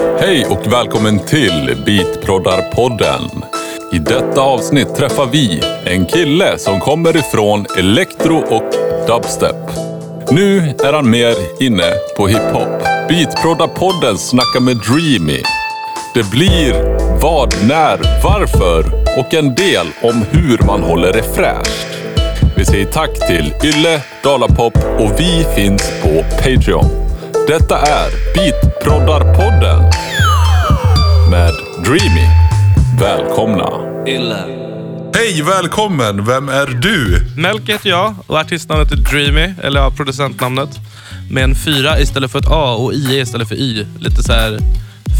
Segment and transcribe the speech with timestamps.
[0.00, 3.44] Hej och välkommen till Beatproddarpodden.
[3.92, 8.74] I detta avsnitt träffar vi en kille som kommer ifrån elektro och
[9.06, 9.56] dubstep.
[10.30, 12.82] Nu är han mer inne på hiphop.
[13.08, 15.42] Beatproddarpodden snackar med Dreamy.
[16.14, 16.72] Det blir
[17.22, 18.84] vad, när, varför
[19.18, 21.86] och en del om hur man håller det fräscht.
[22.56, 26.86] Vi säger tack till Ylle, Dalapop och vi finns på Patreon.
[27.46, 28.36] Detta är
[28.84, 29.82] Beatproddarpodden
[31.30, 31.52] med
[31.84, 32.28] Dreamy.
[33.00, 33.70] Välkomna!
[35.14, 36.26] Hej, välkommen!
[36.26, 37.26] Vem är du?
[37.36, 40.70] Melk heter jag och artistnamnet är Dreamy, eller ja, producentnamnet.
[41.30, 43.86] Med en fyra istället för ett A och I istället för Y.
[43.98, 44.58] Lite så här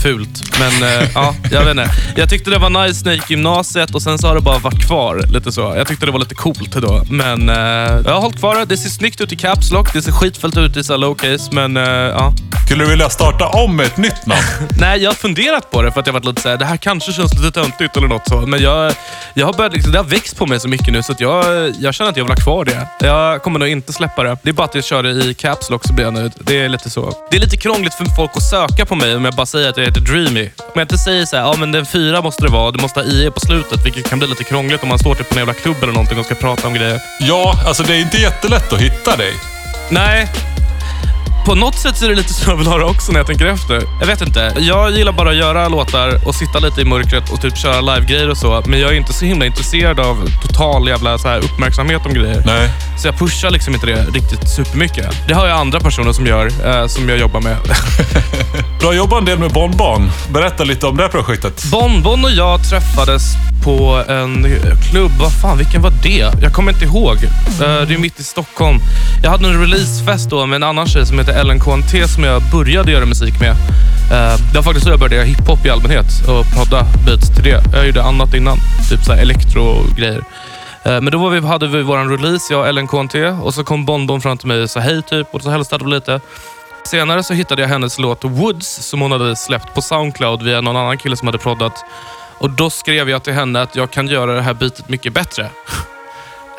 [0.03, 0.59] fult.
[0.59, 1.91] Men eh, ja, jag vet inte.
[2.17, 4.59] Jag tyckte det var nice när jag gick gymnasiet och sen så har det bara
[4.59, 5.25] varit kvar.
[5.33, 5.61] Lite så.
[5.77, 7.05] Jag tyckte det var lite coolt då.
[7.11, 7.57] Men eh,
[8.05, 8.65] jag har hållit kvar det.
[8.65, 9.93] Det ser snyggt ut i Caps Lock.
[9.93, 11.51] Det ser skitfullt ut i så här lowercase.
[11.53, 12.33] Men eh, ja.
[12.71, 14.43] Skulle du vilja starta om med ett nytt namn?
[14.81, 17.13] Nej, jag har funderat på det för att jag varit lite såhär, det här kanske
[17.13, 18.41] känns lite töntigt eller något så.
[18.41, 18.93] Men jag,
[19.35, 21.71] jag har börjat, liksom, det har växt på mig så mycket nu så att jag,
[21.81, 22.89] jag känner att jag vill ha kvar det.
[23.01, 24.37] Jag kommer nog inte släppa det.
[24.43, 26.33] Det är bara att jag kör det i Caps Lock så blir jag nöjd.
[26.39, 27.13] Det är lite så.
[27.31, 29.77] Det är lite krångligt för folk att söka på mig om jag bara säger att
[29.77, 30.51] jag heter Dreamy.
[30.59, 33.01] Om jag inte säger så här, ja men den fyra måste det vara, du måste
[33.01, 35.39] ha IE på slutet, vilket kan bli lite krångligt om man står typ på en
[35.39, 37.01] jävla klubb eller någonting och ska prata om grejer.
[37.21, 39.33] Ja, alltså det är inte jättelätt att hitta dig.
[39.91, 40.29] Nej.
[41.51, 43.27] På något sätt så är det lite så jag vill ha det också när jag
[43.27, 43.83] tänker efter.
[44.01, 44.53] Jag vet inte.
[44.59, 48.31] Jag gillar bara att göra låtar och sitta lite i mörkret och typ köra live-grejer
[48.31, 48.63] och så.
[48.67, 52.43] Men jag är inte så himla intresserad av total jävla så här uppmärksamhet om grejer.
[52.47, 52.71] Nej.
[52.99, 55.07] Så jag pushar liksom inte det riktigt supermycket.
[55.29, 57.57] Det har jag andra personer som gör, eh, som jag jobbar med.
[58.81, 60.11] Du har jobbat en del med Bonbon.
[60.33, 61.65] Berätta lite om det här projektet.
[61.65, 63.23] Bonbon och jag träffades
[63.65, 64.47] på en
[64.91, 65.11] klubb.
[65.21, 66.33] Vad fan, vilken var det?
[66.43, 67.17] Jag kommer inte ihåg.
[67.25, 68.79] Eh, Det är mitt i Stockholm.
[69.23, 72.43] Jag hade en releasefest då med en annan tjej som heter Ellen KNT som jag
[72.53, 73.51] började göra musik med.
[73.51, 77.45] Eh, det var faktiskt så jag började göra hiphop i allmänhet och prodda beats till
[77.45, 77.63] det.
[77.73, 78.59] Jag gjorde annat innan.
[78.91, 80.25] Typ så här elektro och grejer.
[80.83, 83.15] Eh, men då var vi, hade vi vår release, jag och Ellen KNT.
[83.43, 85.91] Och så kom Bonbon fram till mig och sa hej typ och så hälsade vi
[85.91, 86.21] lite.
[86.85, 90.77] Senare så hittade jag hennes låt Woods som hon hade släppt på Soundcloud via någon
[90.77, 91.85] annan kille som hade proddat.
[92.39, 95.51] Och då skrev jag till henne att jag kan göra det här bitet mycket bättre.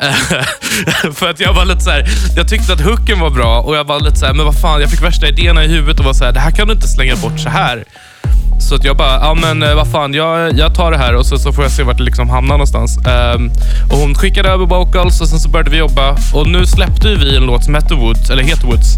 [1.14, 2.04] För att jag var lite så här,
[2.36, 4.80] jag tyckte att hooken var bra och jag var lite så här, men vad fan,
[4.80, 6.88] jag fick värsta idéerna i huvudet och var så här, det här kan du inte
[6.88, 7.84] slänga bort så här.
[8.60, 11.26] Så att jag bara, ja men eh, vad fan, jag, jag tar det här och
[11.26, 12.98] så, så får jag se vart det liksom hamnar någonstans.
[13.06, 13.50] Ehm,
[13.90, 16.16] och hon skickade över vocals och sen så började vi jobba.
[16.34, 18.96] Och nu släppte vi en låt som heter Woods, eller heter Woods.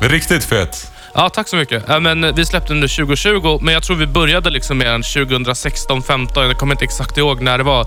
[0.00, 0.92] Riktigt fet.
[1.14, 1.82] Ja, tack så mycket.
[1.88, 5.02] Ja, men vi släppte den nu 2020, men jag tror vi började liksom med den
[5.02, 7.86] 2016, 15 Jag kommer inte exakt ihåg när det var.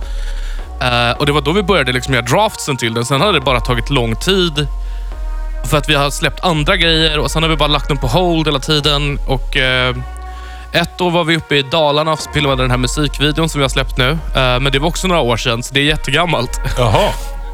[0.82, 3.06] Eh, och Det var då vi började liksom göra draftsen till den.
[3.06, 4.68] Sen hade det bara tagit lång tid.
[5.70, 8.08] För att vi har släppt andra grejer och sen har vi bara lagt dem på
[8.08, 9.20] hold hela tiden.
[9.28, 9.96] Och eh,
[10.72, 13.70] Ett år var vi uppe i Dalarna och filmade den här musikvideon som vi har
[13.70, 14.10] släppt nu.
[14.10, 17.10] Eh, men det var också några år sedan, så det är jättegammalt Jaha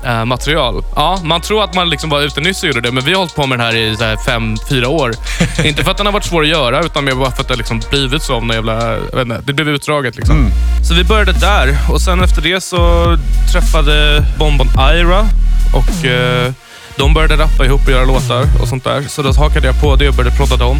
[0.06, 0.84] eh, material.
[0.96, 3.20] Ja, man tror att man liksom var ute nyss och gjorde det, men vi har
[3.20, 5.12] hållit på med den här i så här fem, fyra år.
[5.66, 7.56] inte för att den har varit svår att göra, utan mer bara för att det
[7.56, 8.40] liksom blivit så.
[8.40, 10.16] Någon jävla, jag vet inte, det blev utdraget.
[10.16, 10.52] Liksom.
[10.88, 13.16] Så vi började där och sen efter det så
[13.52, 15.26] träffade Bonbon Ira
[15.74, 16.52] och eh,
[16.98, 19.02] de började rappa ihop och göra låtar och sånt där.
[19.08, 20.78] Så då hakade jag på det och började prodda dem.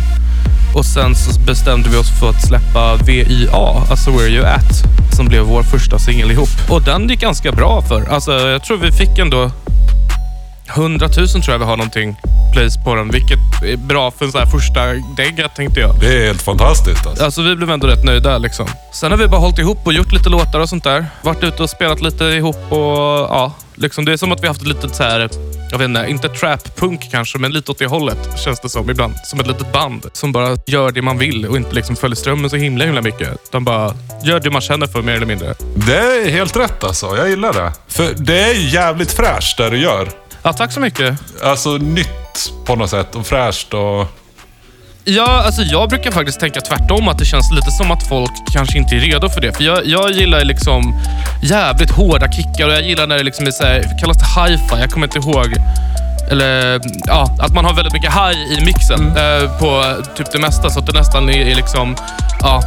[0.76, 4.84] Och sen så bestämde vi oss för att släppa VIA, alltså Where You At,
[5.16, 6.50] som blev vår första singel ihop.
[6.70, 8.10] Och den gick ganska bra för.
[8.10, 9.52] Alltså, jag tror vi fick ändå
[10.70, 12.16] 100 000 tror jag vi har någonting
[12.54, 14.80] plays på den, vilket är bra för en sån här första
[15.18, 16.00] dägga tänkte jag.
[16.00, 17.24] Det är helt fantastiskt alltså.
[17.24, 18.68] Alltså vi blev ändå rätt nöjda liksom.
[18.94, 21.06] Sen har vi bara hållit ihop och gjort lite låtar och sånt där.
[21.22, 24.62] Varit ute och spelat lite ihop och ja, liksom det är som att vi haft
[24.62, 25.30] ett litet så här,
[25.72, 29.14] jag vet inte, inte trap-punk kanske, men lite åt det hållet känns det som ibland.
[29.24, 32.50] Som ett litet band som bara gör det man vill och inte liksom följer strömmen
[32.50, 33.52] så himla himla mycket.
[33.52, 33.94] De bara
[34.24, 35.54] gör det man känner för mer eller mindre.
[35.76, 37.18] Det är helt rätt alltså.
[37.18, 37.74] Jag gillar det.
[37.88, 40.10] För det är jävligt fräscht det du gör.
[40.46, 41.20] Ja, tack så mycket.
[41.44, 44.08] Alltså nytt på något sätt och fräscht och...
[45.04, 47.08] Ja, alltså jag brukar faktiskt tänka tvärtom.
[47.08, 49.54] Att det känns lite som att folk kanske inte är redo för det.
[49.54, 51.02] För jag, jag gillar liksom
[51.44, 54.76] jävligt hårda kickar och jag gillar när det liksom är så här, kallas det hi-fi?
[54.80, 55.56] Jag kommer inte ihåg.
[56.32, 60.70] Eller ja, att man har väldigt mycket high i mixen eh, på typ det mesta.
[60.70, 61.96] Så att det nästan är, är liksom,
[62.42, 62.64] ja,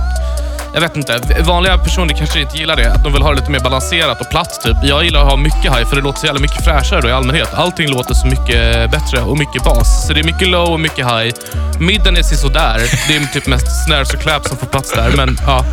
[0.75, 1.20] jag vet inte.
[1.41, 3.00] Vanliga personer kanske inte gillar det.
[3.05, 4.61] De vill ha det lite mer balanserat och platt.
[4.62, 4.76] Typ.
[4.82, 7.12] Jag gillar att ha mycket high för det låter så jävla mycket fräschare då i
[7.12, 7.55] allmänhet.
[7.55, 10.06] Allting låter så mycket bättre och mycket bas.
[10.06, 11.35] Så det är mycket low och mycket high.
[11.81, 12.81] Midden är sådär.
[13.09, 15.12] Det är typ mest snares och claps som får plats där.
[15.17, 15.65] Men ja,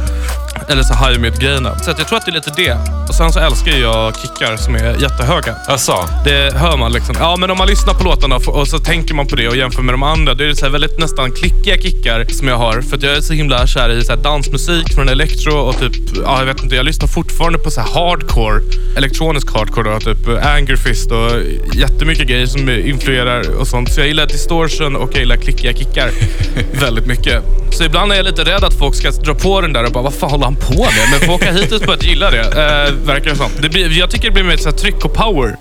[0.70, 1.80] eller så high mid-grejerna.
[1.80, 2.78] Så att jag tror att det är lite det.
[3.10, 5.56] Och sen så älskar jag kickar som är jättehöga.
[5.68, 7.16] Alltså, Det hör man liksom.
[7.20, 9.82] Ja, men om man lyssnar på låtarna och- så tänker man på det och jämför
[9.82, 10.34] med de andra.
[10.34, 12.82] Då är det så väldigt nästan klickiga kickar som jag har.
[12.82, 15.94] För att jag är så himla kär i så här dansmusik från elektro och typ,
[16.24, 18.62] ja jag vet inte, jag lyssnar fortfarande på så här hardcore.
[18.98, 21.32] Elektronisk hardcore då, typ Anger Fist och
[21.74, 23.94] jättemycket grejer som influerar och sånt.
[23.94, 26.10] Så jag gillar distortion och jag gillar klickiga kickar
[26.80, 27.44] väldigt mycket.
[27.72, 30.04] Så ibland är jag lite rädd att folk ska dra på den där och bara,
[30.04, 31.08] vad fan håller han på med?
[31.12, 33.52] Men folk har hittills börjat gilla det, eh, verkar det som.
[33.62, 35.56] Det blir, jag tycker det blir mer så här tryck och power.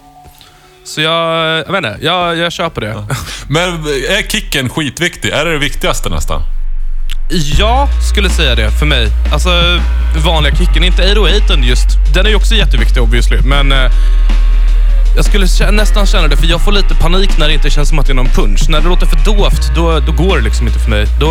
[0.85, 3.07] Så jag, jag vet inte, jag, jag på det.
[3.49, 3.69] men
[4.09, 5.31] är kicken skitviktig?
[5.31, 6.43] Är det det viktigaste nästan?
[7.59, 9.09] Jag skulle säga det för mig.
[9.33, 9.81] Alltså
[10.27, 11.87] vanliga kicken, inte 808 just.
[12.15, 13.91] Den är ju också jätteviktig obviously, men eh,
[15.17, 17.89] jag skulle kä- nästan känna det, för jag får lite panik när det inte känns
[17.89, 18.61] som att det är någon punch.
[18.69, 21.07] När det låter för dovt, då, då går det liksom inte för mig.
[21.21, 21.27] Då,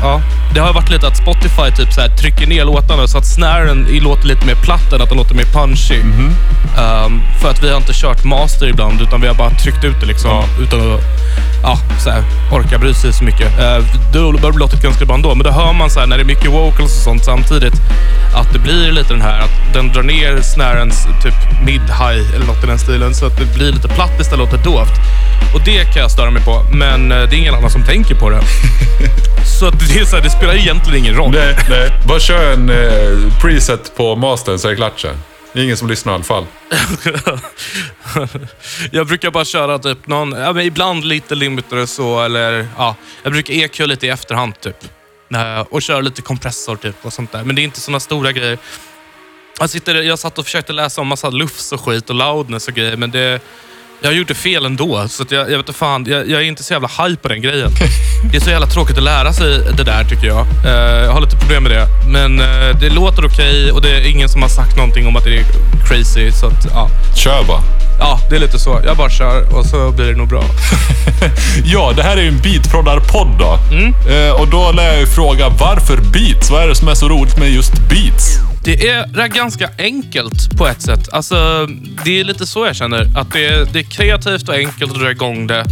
[0.00, 0.20] ja.
[0.54, 3.88] Det har varit lite att Spotify typ så här, trycker ner låtarna så att snaren
[3.88, 6.00] i- låter lite mer platt än att den låter mer punchy.
[6.78, 10.00] Um, för att vi har inte kört master ibland, utan vi har bara tryckt ut
[10.00, 10.44] det liksom.
[10.60, 11.00] Utan att
[11.62, 13.46] ja, så här, orka bry sig så mycket.
[13.58, 16.16] Uh, då bör det låta ganska bra ändå, men då hör man så här, när
[16.16, 17.74] det är mycket vocals och sånt samtidigt
[18.34, 21.34] att det blir lite den här att den drar ner snärens typ
[21.66, 24.94] mid-high eller något i den stilen så att det blir lite platt istället låter dovt.
[25.54, 28.14] Och det kan jag störa mig på, men eh, det är ingen annan som tänker
[28.14, 28.40] på det.
[29.58, 31.30] så att det, är så här, det spelar egentligen ingen roll.
[31.30, 31.90] Nej, nej.
[32.08, 35.16] Bara kör en eh, preset på mastern så är det klart sen.
[35.52, 36.46] Det är ingen som lyssnar i alla fall.
[38.90, 43.32] jag brukar bara köra typ någon, ja, men ibland lite limiter så, eller ja, jag
[43.32, 44.76] brukar EQ lite i efterhand typ.
[45.34, 47.44] Eh, Och köra lite kompressor typ och sånt där.
[47.44, 48.58] Men det är inte såna stora grejer.
[49.60, 52.74] Jag, sitter, jag satt och försökte läsa om massa lufs och skit och loudness och
[52.74, 53.40] grejer, men det,
[54.00, 55.08] jag gjorde fel ändå.
[55.08, 57.42] Så jag, jag vet inte fan, jag, jag är inte så jävla high på den
[57.42, 57.70] grejen.
[58.30, 60.46] Det är så jävla tråkigt att lära sig det där tycker jag.
[60.64, 61.86] Eh, jag har lite problem med det.
[62.08, 65.24] Men eh, det låter okej och det är ingen som har sagt någonting om att
[65.24, 65.44] det är
[65.88, 66.32] crazy.
[66.32, 66.88] Så att, ja.
[67.16, 67.62] Kör bara.
[67.98, 68.80] Ja, det är lite så.
[68.84, 70.44] Jag bara kör och så blir det nog bra.
[71.64, 73.58] Ja, det här är ju en beatproddarpodd då.
[73.70, 73.94] Mm.
[74.08, 76.50] Eh, och då lär jag ju fråga, varför beats?
[76.50, 78.38] Vad är det som är så roligt med just beats?
[78.66, 81.08] Det är ganska enkelt på ett sätt.
[81.12, 81.68] Alltså,
[82.04, 83.18] det är lite så jag känner.
[83.18, 85.64] Att det är, det är kreativt och enkelt att dra igång det.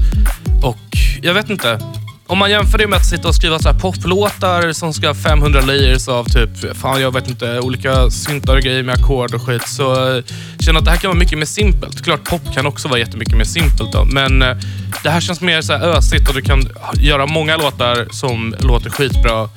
[0.63, 0.79] Och
[1.23, 1.79] jag vet inte.
[2.27, 5.15] Om man jämför det med att sitta och skriva så här poplåtar som ska ha
[5.15, 9.43] 500 layers av typ, fan jag vet inte, olika syntar och grejer med ackord och
[9.43, 9.69] skit.
[9.69, 10.25] Så jag
[10.65, 12.05] känner att det här kan vara mycket mer simpelt.
[12.05, 14.05] Klart pop kan också vara jättemycket mer simpelt då.
[14.05, 14.57] Men eh,
[15.03, 18.91] det här känns mer så här ösigt och du kan göra många låtar som låter
[18.91, 19.49] skitbra.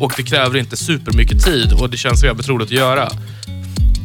[0.00, 3.08] Och det kräver inte supermycket tid och det känns jävligt roligt att göra.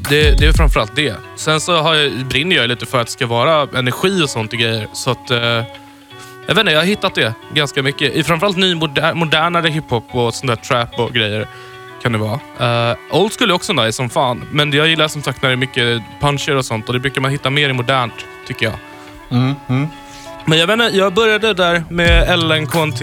[0.10, 1.16] Det, det är framförallt det.
[1.36, 4.54] Sen så har jag, brinner jag lite för att det ska vara energi och sånt
[4.54, 4.88] i grejer.
[4.94, 5.64] Så att, eh,
[6.48, 8.14] jag vet inte, jag har hittat det ganska mycket.
[8.14, 11.48] I framförallt ny moder, modernare hiphop och sån där trap och grejer.
[12.02, 12.92] Kan det vara.
[12.92, 14.44] Uh, old school är också nice som fan.
[14.52, 16.88] Men jag gillar som sagt när det är mycket puncher och sånt.
[16.88, 18.14] Och det brukar man hitta mer i modernt,
[18.48, 18.76] tycker jag.
[20.46, 23.02] Men jag vet inte, jag började där med LNKNT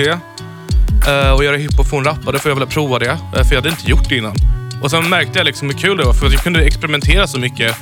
[1.09, 3.07] eh, och göra hiphop för hon då får jag väl prova det.
[3.11, 4.35] eh, För jag hade inte gjort det innan.
[4.83, 7.77] Och sen märkte jag liksom hur kul det var för jag kunde experimentera så mycket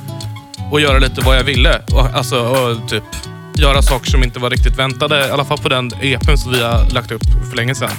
[0.71, 1.81] och göra lite vad jag ville.
[1.91, 3.03] Och, alltså, och typ
[3.55, 5.27] göra saker som inte var riktigt väntade.
[5.27, 7.89] I alla fall på den EPn som vi har lagt upp för länge sedan.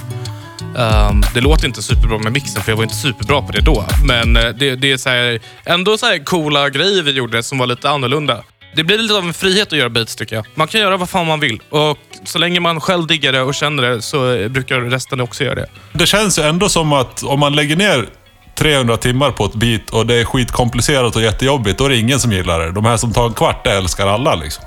[0.75, 3.85] Um, det låter inte superbra med mixen för jag var inte superbra på det då.
[4.07, 7.57] Men eh, det, det är så här, ändå så här coola grejer vi gjorde som
[7.57, 8.43] var lite annorlunda.
[8.75, 10.45] Det blir lite av en frihet att göra beats tycker jag.
[10.55, 11.61] Man kan göra vad fan man vill.
[11.69, 15.55] Och så länge man själv diggar det och känner det så brukar resten också göra
[15.55, 15.67] det.
[15.93, 18.09] Det känns ju ändå som att om man lägger ner
[18.55, 22.19] 300 timmar på ett beat och det är skitkomplicerat och jättejobbigt, då är det ingen
[22.19, 22.71] som gillar det.
[22.71, 24.63] De här som tar en kvart, det älskar alla liksom.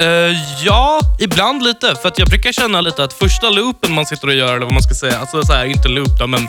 [0.00, 0.06] Eh,
[0.64, 1.94] ja, ibland lite.
[1.94, 4.72] För att jag brukar känna lite att första loopen man sitter och gör, eller vad
[4.72, 6.48] man ska säga, alltså så här, inte loop då, men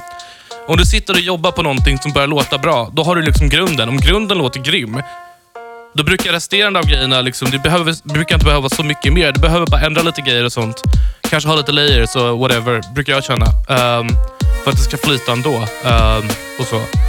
[0.68, 3.50] om du sitter och jobbar på någonting som börjar låta bra, då har du liksom
[3.50, 3.90] grunden.
[3.90, 5.02] Om grunden låter grym,
[5.94, 9.32] då brukar resterande av grejerna, liksom, det behöver, det brukar inte behöva så mycket mer.
[9.32, 10.82] Du behöver bara ändra lite grejer och sånt.
[11.22, 13.46] Kanske ha lite layers och whatever, brukar jag känna.
[13.46, 14.10] Um,
[14.64, 15.56] för att det ska flyta ändå.
[15.56, 16.30] Um,
[16.60, 17.09] och så.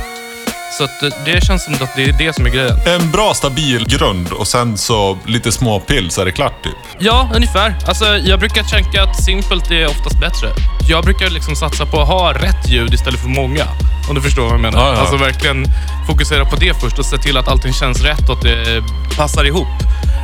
[0.80, 2.76] Så att det, känns som att det är det som är grejen.
[2.86, 6.72] En bra stabil grund och sen så lite små pill så är det klart typ.
[6.98, 7.74] Ja, ungefär.
[7.86, 10.48] Alltså, jag brukar tänka att simpelt är oftast bättre.
[10.88, 13.64] Jag brukar liksom satsa på att ha rätt ljud istället för många.
[14.08, 14.78] Om du förstår vad jag menar.
[14.78, 15.00] Ja, ja.
[15.00, 15.66] Alltså verkligen
[16.06, 18.82] fokusera på det först och se till att allting känns rätt och att det
[19.16, 19.68] passar ihop.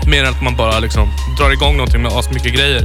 [0.06, 2.82] Mer än att man bara liksom drar igång någonting med asmycket grejer.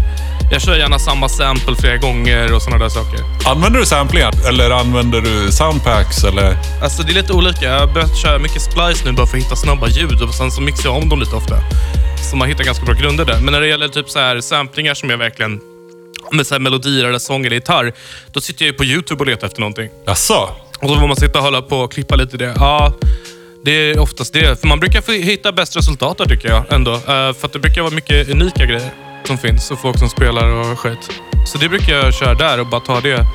[0.52, 3.20] Jag kör gärna samma sample flera gånger och sådana där saker.
[3.46, 4.48] Använder du samplingar?
[4.48, 6.24] Eller använder du soundpacks?
[6.24, 6.58] Eller?
[6.84, 7.66] Alltså det är lite olika.
[7.66, 10.52] Jag har börjat köra mycket splice nu bara för att hitta snabba ljud och sen
[10.52, 11.56] så mixar jag om dem lite ofta.
[12.32, 13.40] Så man hittar ganska bra grunder där.
[13.42, 15.60] Men när det gäller typ så här samplingar som jag verkligen
[16.32, 17.94] med så här melodier eller sång eller gitarr,
[18.32, 19.90] då sitter jag ju på YouTube och letar efter någonting.
[20.06, 20.50] Jaså?
[20.82, 22.54] Och så får man sitta och hålla på och klippa lite i det.
[22.56, 22.94] Ja,
[23.64, 24.60] det är oftast det.
[24.62, 26.94] För man brukar få hitta bäst resultat där tycker jag ändå.
[26.94, 27.00] Eh,
[27.34, 28.92] för att det brukar vara mycket unika grejer
[29.24, 31.22] som finns och folk som spelar och skit.
[31.48, 33.26] Så det brukar jag köra där och bara ta det.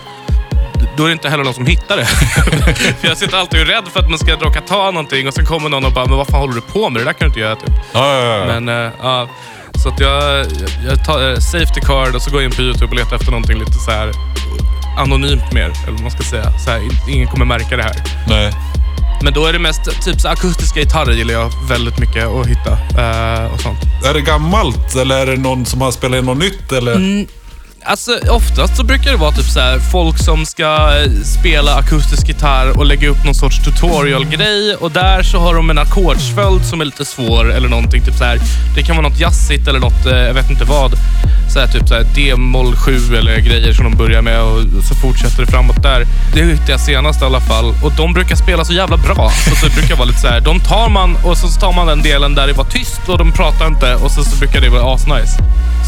[0.97, 2.07] Då är det inte heller någon som hittar det.
[3.01, 5.69] för jag sitter alltid rädd för att man ska råka ta någonting och sen kommer
[5.69, 7.01] någon och bara, men vad fan håller du på med?
[7.01, 7.57] Det där kan du inte göra.
[7.57, 7.75] Typ.
[7.93, 8.61] Ja, ja, ja.
[8.61, 9.29] Men ja,
[9.83, 10.47] så att jag,
[10.87, 13.31] jag, tar eh, safety card och så går jag in på YouTube och letar efter
[13.31, 14.13] någonting lite så här
[14.99, 15.65] anonymt mer.
[15.65, 16.59] Eller vad man ska säga.
[16.59, 17.97] Så här, in- ingen kommer märka det här.
[18.29, 18.53] Nej.
[19.23, 22.73] Men då är det mest typ så akustiska gitarrer gillar jag väldigt mycket att hitta.
[22.73, 23.79] eh, och sånt.
[24.05, 26.73] Är det gammalt eller är det någon som har spelat in något nytt?
[26.73, 26.95] Eller?
[26.95, 27.27] Mm.
[27.89, 32.29] Alltså oftast så brukar det vara typ så här, folk som ska eh, spela akustisk
[32.29, 36.81] gitarr och lägga upp någon sorts tutorial-grej och där så har de en ackordsföljd som
[36.81, 38.05] är lite svår eller någonting.
[38.05, 38.39] Typ så här.
[38.75, 40.93] Det kan vara något jazzigt eller något, eh, jag vet inte vad.
[41.53, 44.95] Så här, typ så här, D-moll 7 eller grejer som de börjar med och så
[44.95, 46.07] fortsätter det framåt där.
[46.35, 49.31] Det hittade jag senast i alla fall och de brukar spela så jävla bra.
[49.61, 52.03] Så det brukar vara lite så här, de tar man och så tar man den
[52.03, 54.95] delen där det var tyst och de pratar inte och så, så brukar det vara
[54.95, 55.39] asnice.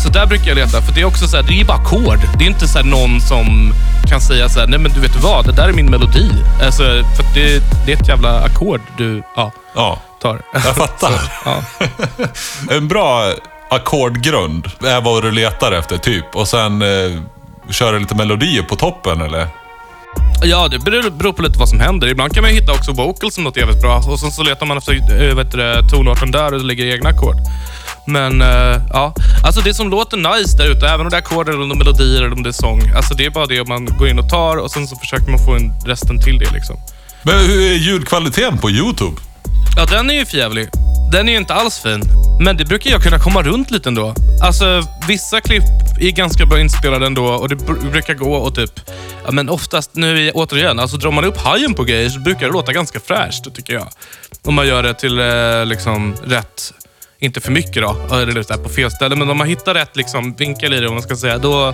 [0.03, 2.19] Så där brukar jag leta, för det är också så här, det är bara ackord.
[2.39, 3.73] Det är inte så någon som
[4.09, 6.31] kan säga så här, nej men du vet vad, det där är min melodi.
[6.63, 10.43] Alltså, för det, det är ett jävla ackord du ja, Ja, tar.
[10.53, 11.13] jag fattar.
[11.45, 11.63] Ja.
[12.77, 13.33] En bra
[13.71, 16.37] ackordgrund är vad du letar efter, typ.
[16.37, 17.21] Och sen eh,
[17.71, 19.49] kör du lite melodier på toppen, eller?
[20.43, 22.09] Ja, det beror, på lite vad som händer.
[22.09, 24.79] Ibland kan man hitta också vocals som något jävligt bra och sen så letar man
[24.79, 27.37] efter vet du, det, tonarten där och lägger egna ackord.
[28.09, 31.49] Men eh, ja, alltså det som låter nice där ute, även om det är ackord
[31.49, 32.81] eller om melodier eller om det är sång.
[32.97, 35.39] Alltså det är bara det man går in och tar och sen så försöker man
[35.39, 36.77] få in resten till det liksom.
[37.23, 39.17] Men hur är ljudkvaliteten på YouTube?
[39.77, 40.69] Ja, den är ju förjävlig.
[41.13, 42.03] Den är ju inte alls fin.
[42.41, 44.15] Men det brukar jag kunna komma runt lite ändå.
[44.43, 45.63] Alltså, vissa klipp
[46.01, 48.81] är ganska bra inspelade ändå och det br- brukar gå och typ...
[49.25, 52.53] Ja, men oftast, nu återigen, alltså drar man upp hajen på grejer så brukar det
[52.53, 53.89] låta ganska fräscht, tycker jag.
[54.45, 56.73] Om man gör det till eh, liksom rätt...
[57.21, 59.97] Inte för mycket då, eller lite där på fel ställe, men om man hittar rätt
[59.97, 61.73] liksom, vinkel i det, om man ska säga, då,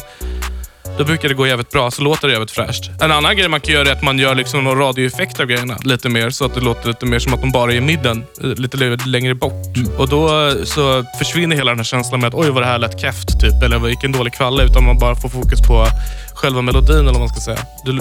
[0.98, 1.90] då brukar det gå jävligt bra.
[1.90, 2.90] Så låter det jävligt fräscht.
[3.00, 5.76] En annan grej man kan göra är att man gör liksom någon radioeffekt av grejerna
[5.84, 6.30] lite mer.
[6.30, 8.24] Så att det låter lite mer som att de bara är i midden.
[8.42, 9.66] eh, Lite längre bort.
[9.98, 12.78] Och då eh, så försvinner hela den här känslan med att oj vad det här
[12.78, 13.62] lät keft typ.
[13.62, 14.64] Eller vilken dålig kvalle.
[14.64, 15.86] Utan man bara får fokus på
[16.34, 17.58] själva melodin eller vad man ska säga.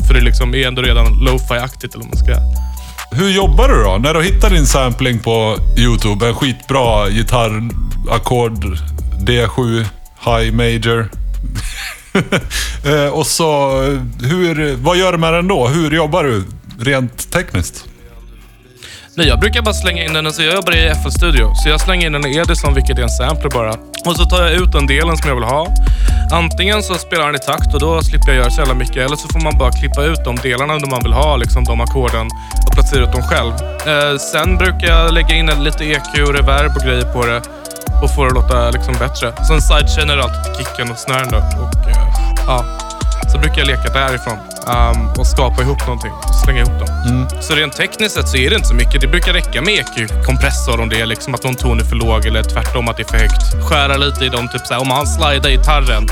[0.08, 2.73] För det liksom är ändå redan lo-fi-aktigt eller vad man ska säga.
[3.15, 3.98] Hur jobbar du då?
[3.98, 8.77] När du hittar din sampling på YouTube, en skitbra gitarrackord,
[9.27, 9.86] D7,
[10.25, 11.10] High Major.
[12.86, 13.82] Eh, och så,
[14.22, 15.67] hur, vad gör du med den då?
[15.67, 16.43] Hur jobbar du
[16.79, 17.86] rent tekniskt?
[19.15, 20.25] Nej, jag brukar bara slänga in den.
[20.25, 23.03] Alltså jag jobbar i FL Studio, så jag slänger in den i Edison, vilket är
[23.03, 23.74] en sampler bara.
[24.05, 25.67] Och så tar jag ut den delen som jag vill ha.
[26.32, 28.98] Antingen så spelar den i takt och då slipper jag göra så jävla mycket.
[28.98, 31.82] Eller så får man bara klippa ut de delarna som man vill ha, liksom de
[31.82, 32.27] ackorden,
[32.67, 33.53] och placera ut dem själv.
[33.88, 37.41] Eh, sen brukar jag lägga in lite EQ reverb och grejer på det
[38.03, 39.46] och få det att låta liksom bättre.
[39.48, 41.38] Sen sidechainer alltid kicken och snören då.
[41.38, 42.08] Och, eh,
[42.48, 42.83] ja.
[43.34, 44.38] Så brukar jag leka därifrån
[44.68, 46.12] ehm, och skapa ihop någonting.
[46.44, 47.28] Slänga ihop dem.
[47.42, 49.02] Så rent tekniskt sett så är det inte så mycket.
[49.02, 52.25] Det brukar räcka med EQ-kompressor om det är liksom att någon ton är för låg
[52.25, 53.70] eller tvärtom att det är för högt.
[53.70, 54.48] Skära lite i dem.
[54.48, 56.08] Typ så här, om man slidar gitarren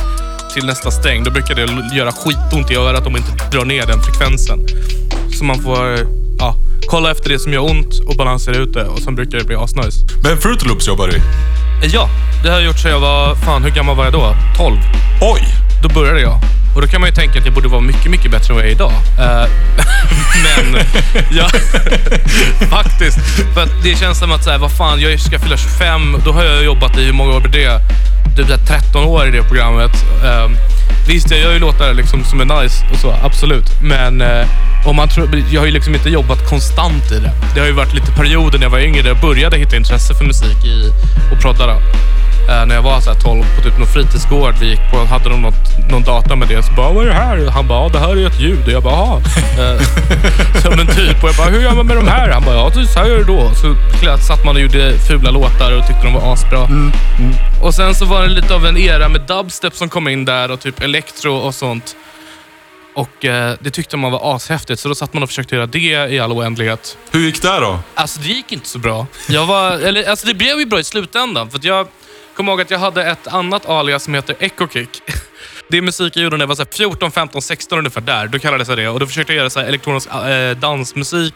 [0.53, 3.85] till nästa sträng, då brukar det göra skitont i örat om man inte drar ner
[3.85, 4.59] den frekvensen.
[5.39, 5.97] Så man får
[6.39, 6.55] ja,
[6.87, 9.55] kolla efter det som gör ont och balansera ut det och sen brukar det bli
[9.55, 9.97] asnice.
[10.23, 11.21] Men Fruit Loops jobbar du i?
[11.93, 12.09] Ja,
[12.43, 13.35] det har jag gjort sedan jag var...
[13.35, 14.35] Fan, hur gammal var jag då?
[14.57, 14.77] 12.
[15.21, 15.41] Oj!
[15.83, 16.39] Då började jag.
[16.75, 18.63] Och då kan man ju tänka att jag borde vara mycket, mycket bättre än vad
[18.63, 18.91] jag är idag.
[19.19, 19.49] Uh,
[20.45, 20.85] men,
[21.31, 21.49] ja,
[22.69, 23.19] faktiskt.
[23.53, 26.21] För att det känns som att, så här, vad fan, jag ska fylla 25.
[26.25, 27.79] Då har jag jobbat i, hur många år blir det?
[28.37, 29.91] Typ 13 år i det programmet.
[30.23, 30.57] Uh,
[31.07, 33.81] visst, jag gör ju låtar liksom som är nice och så, absolut.
[33.81, 34.45] Men uh,
[34.85, 37.31] om man tror, jag har ju liksom inte jobbat konstant i det.
[37.53, 40.13] Det har ju varit lite perioder när jag var yngre där jag började hitta intresse
[40.13, 40.91] för musik i,
[41.31, 41.77] och prodda.
[42.51, 44.55] Eh, när jag var så här 12 på typ någon fritidsgård.
[44.59, 46.63] Vi gick på, hade de något, någon data med det.
[46.63, 47.49] Så bara, vad är det här?
[47.49, 48.63] Han bara, det här är ett ljud.
[48.65, 49.21] Och jag bara, jaha.
[49.59, 49.81] Eh,
[50.61, 51.23] så men typ.
[51.23, 52.29] Och jag bara, hur gör man med de här?
[52.29, 53.51] Han bara, ja, så här gör du då.
[53.55, 53.75] Så
[54.27, 56.67] satt man och gjorde fula låtar och tyckte de var asbra.
[57.63, 60.51] Och sen så var det lite av en era med dubstep som kom in där
[60.51, 61.95] och typ elektro och sånt.
[62.95, 65.79] Och eh, det tyckte man var ashäftigt, så då satt man och försökte göra det
[66.09, 66.97] i all oändlighet.
[67.11, 67.79] Hur gick det då?
[67.95, 69.07] Alltså det gick inte så bra.
[69.29, 71.51] Jag var, eller, alltså det blev ju bra i slutändan.
[71.51, 71.87] För jag
[72.35, 75.01] kommer ihåg att jag hade ett annat alias som heter Echo Kick.
[75.69, 78.27] Det är musik jag gjorde när jag var så här 14, 15, 16 ungefär där.
[78.27, 78.87] Då kallades jag det.
[78.87, 81.33] Och då försökte jag göra så elektronisk eh, dansmusik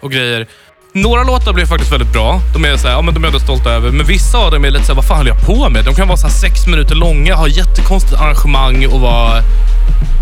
[0.00, 0.46] och grejer.
[0.92, 2.40] Några låtar blev faktiskt väldigt bra.
[2.54, 3.90] De är, så här, ja, men de är jag stolta över.
[3.90, 5.84] Men vissa av dem är lite så här, vad fan håller jag på med?
[5.84, 9.42] De kan vara så här, sex minuter långa, ha jättekonstigt arrangemang och vara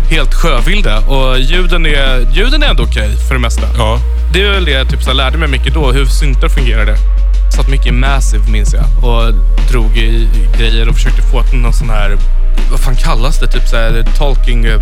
[0.09, 0.99] helt sjövilda.
[0.99, 3.67] Och ljuden är, ljuden är ändå okej för det mesta.
[3.77, 3.99] Ja.
[4.33, 6.95] Det är väl det jag typ, så här, lärde mig mycket då, hur syntar fungerade.
[7.49, 9.33] Satt mycket i Massive minns jag och
[9.71, 12.17] drog i grejer och försökte få någon sån här,
[12.71, 13.47] vad fan kallas det?
[13.47, 14.65] Typ så här, talking...
[14.65, 14.79] eh,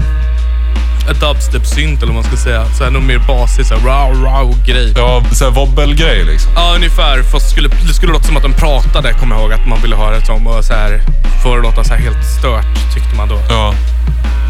[1.09, 2.65] A dubstep-synt eller vad man ska säga.
[2.77, 4.93] Så här, någon mer basig, så här, row, row grej.
[4.97, 6.51] Ja, såhär wobbelgrej liksom.
[6.55, 7.23] Ja, ungefär.
[7.23, 9.53] Fast skulle, det skulle låta som att den pratade, kommer jag ihåg.
[9.53, 10.47] Att man ville ha det som.
[10.47, 11.01] Och så här,
[11.43, 13.39] för att låta så här helt stört, tyckte man då.
[13.49, 13.73] Ja.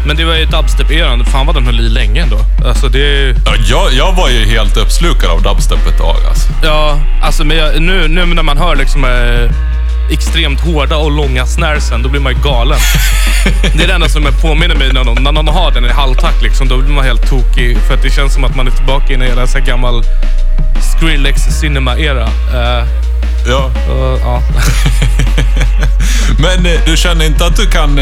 [0.06, 1.24] Men det var ju dubstep-eran.
[1.24, 2.38] Fan vad den höll i länge ändå.
[2.66, 3.34] Alltså det...
[3.46, 6.48] Ja, jag, jag var ju helt uppslukad av dubstep ett tag alltså.
[6.62, 9.50] Ja, alltså men jag, nu, nu när man hör liksom eh,
[10.10, 12.78] extremt hårda och långa snärsen, då blir man ju galen.
[13.76, 16.42] det är det enda som jag påminner mig någon, när någon har den i halvtakt.
[16.42, 17.78] Liksom, då blir man helt tokig.
[17.78, 20.02] För att det känns som att man är tillbaka i en jävla så gammal
[20.96, 22.24] Skrillex Cinema-era.
[22.54, 22.86] Eh,
[23.46, 23.70] Ja.
[23.90, 24.42] och, ja.
[26.38, 27.98] Men eh, du känner inte att du kan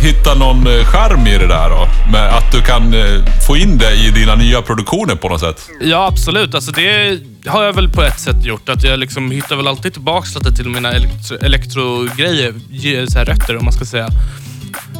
[0.00, 1.88] hitta någon eh, charm i det där då?
[2.12, 5.68] Med att du kan eh, få in det i dina nya produktioner på något sätt?
[5.80, 6.54] Ja, absolut.
[6.54, 8.68] Alltså det har jag väl på ett sätt gjort.
[8.68, 13.56] Att jag liksom hittar väl alltid tillbaka lite till mina elektro elektrogrejer, så här rötter
[13.56, 14.08] om man ska säga.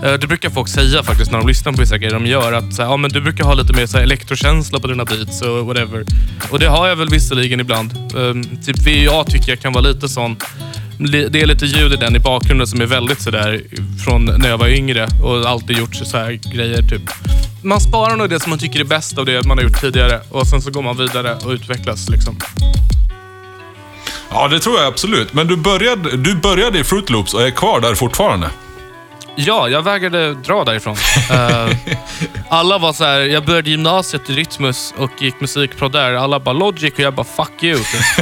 [0.05, 2.53] Eh, det brukar folk säga faktiskt när de lyssnar på vissa grejer de gör.
[2.53, 5.05] Att så här, ja, men du brukar ha lite mer så här elektrokänsla på dina
[5.05, 6.05] beats och whatever.
[6.51, 7.93] Och det har jag väl visserligen ibland.
[8.15, 10.37] Um, typ VA tycker jag kan vara lite sån.
[10.99, 13.63] Det är lite ljud i den i bakgrunden som är väldigt sådär
[14.05, 16.83] från när jag var yngre och alltid gjort så här grejer.
[16.83, 17.03] Typ.
[17.63, 20.21] Man sparar nog det som man tycker är bäst av det man har gjort tidigare
[20.31, 22.09] och sen så går man vidare och utvecklas.
[22.09, 22.37] Liksom.
[24.31, 25.33] Ja, det tror jag absolut.
[25.33, 28.51] Men du började, du började i Fruit Loops och är kvar där fortfarande.
[29.41, 30.97] Ja, jag vägrade dra därifrån.
[31.31, 31.77] Eh,
[32.49, 36.13] alla var så här, jag började gymnasiet i Rytmus och gick musikprod där.
[36.13, 37.81] Alla bara Logic och jag bara fuck you.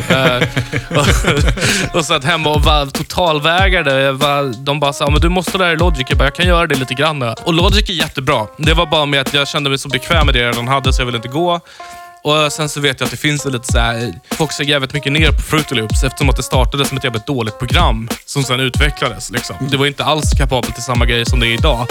[0.09, 0.43] Eh,
[0.99, 4.13] och, och satt hemma och var totalvägrade.
[4.13, 6.07] Var, de bara sa, men du måste lära dig Logic.
[6.09, 7.23] Jag bara, jag kan göra det lite grann.
[7.23, 8.47] Och Logic är jättebra.
[8.57, 10.93] Det var bara med att jag kände mig så bekväm med det jag redan hade
[10.93, 11.61] så jag ville inte gå.
[12.27, 15.13] Och sen så vet jag att det finns lite så här, folk ser jävligt mycket
[15.13, 18.61] ner på Fruity Loops eftersom att det startade som ett jävligt dåligt program som sen
[18.61, 19.31] utvecklades.
[19.31, 19.57] Liksom.
[19.71, 21.87] Det var inte alls kapabelt till samma grej som det är idag.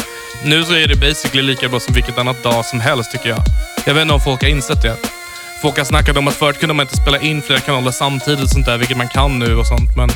[0.46, 3.40] Nu så är det basically lika bra som vilket annat dag som helst tycker jag.
[3.86, 4.96] Jag vet inte om folk har insett det.
[5.66, 8.50] Folk har snackat om att förut kunde man inte spela in flera kanaler samtidigt, och
[8.50, 9.98] sånt där, vilket man kan nu och sånt.
[9.98, 10.10] Men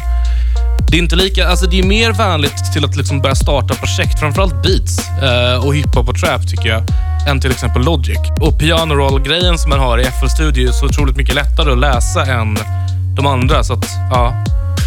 [0.92, 4.20] det är inte lika, alltså det är mer vänligt till att liksom börja starta projekt,
[4.20, 6.84] framförallt beats eh, och hiphop och trap tycker jag,
[7.28, 8.18] än till exempel Logic.
[8.42, 11.80] Och piano roll-grejen som man har i FL Studio är så otroligt mycket lättare att
[11.80, 12.58] läsa än
[13.16, 13.64] de andra.
[13.64, 14.34] Så att, ja.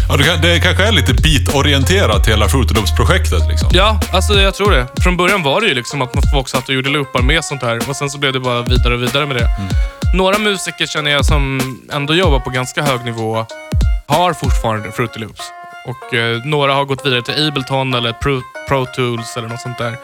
[0.09, 3.69] Ja, kan, det kanske är lite beat-orienterat hela Fruit Loops-projektet liksom.
[3.73, 4.87] ja, alltså jag tror det.
[5.03, 7.61] Från början var det ju liksom att man folk satt och gjorde loopar med sånt
[7.61, 9.47] här och sen så blev det bara vidare och vidare med det.
[10.13, 11.61] Några musiker känner jag som
[11.91, 13.45] ändå jobbar på ganska hög nivå
[14.07, 15.41] har fortfarande Fruity Loops.
[15.85, 19.77] Och eh, några har gått vidare till Ableton eller Pro, Pro Tools eller något sånt
[19.77, 19.97] där.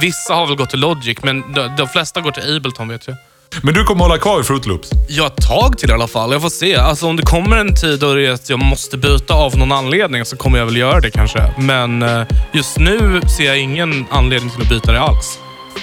[0.00, 3.16] Vissa har väl gått till Logic, men de, de flesta går till Ableton vet jag.
[3.62, 4.90] Men du kommer hålla kvar i Fruit Loops?
[5.08, 6.32] Ja, ett tag till i alla fall.
[6.32, 6.76] Jag får se.
[6.76, 9.72] Alltså om det kommer en tid då det är att jag måste byta av någon
[9.72, 11.54] anledning så kommer jag väl göra det kanske.
[11.58, 15.38] Men eh, just nu ser jag ingen anledning till att byta det alls.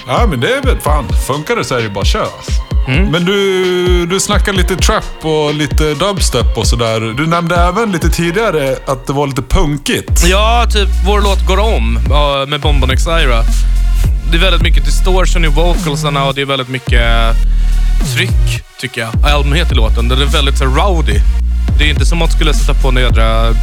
[0.06, 1.04] Ja, men det är väl fan.
[1.26, 2.20] Funkar det så är det bara kör.
[2.20, 2.52] alltså.
[3.10, 7.00] Men du, du snackar lite trap och lite dubstep och sådär.
[7.00, 10.24] Du nämnde även lite tidigare att det var lite punkigt.
[10.26, 11.98] Ja, typ vår låt Går om
[12.50, 13.42] med Bonbon Ira.
[14.30, 17.36] Det är väldigt mycket distortion i vocalsarna och det är väldigt mycket eh,
[18.14, 19.10] tryck, tycker jag.
[19.30, 20.08] I Allmänhet i låten.
[20.08, 21.20] Den är väldigt så rowdy.
[21.78, 23.54] Det är inte som att man skulle sätta på nedra...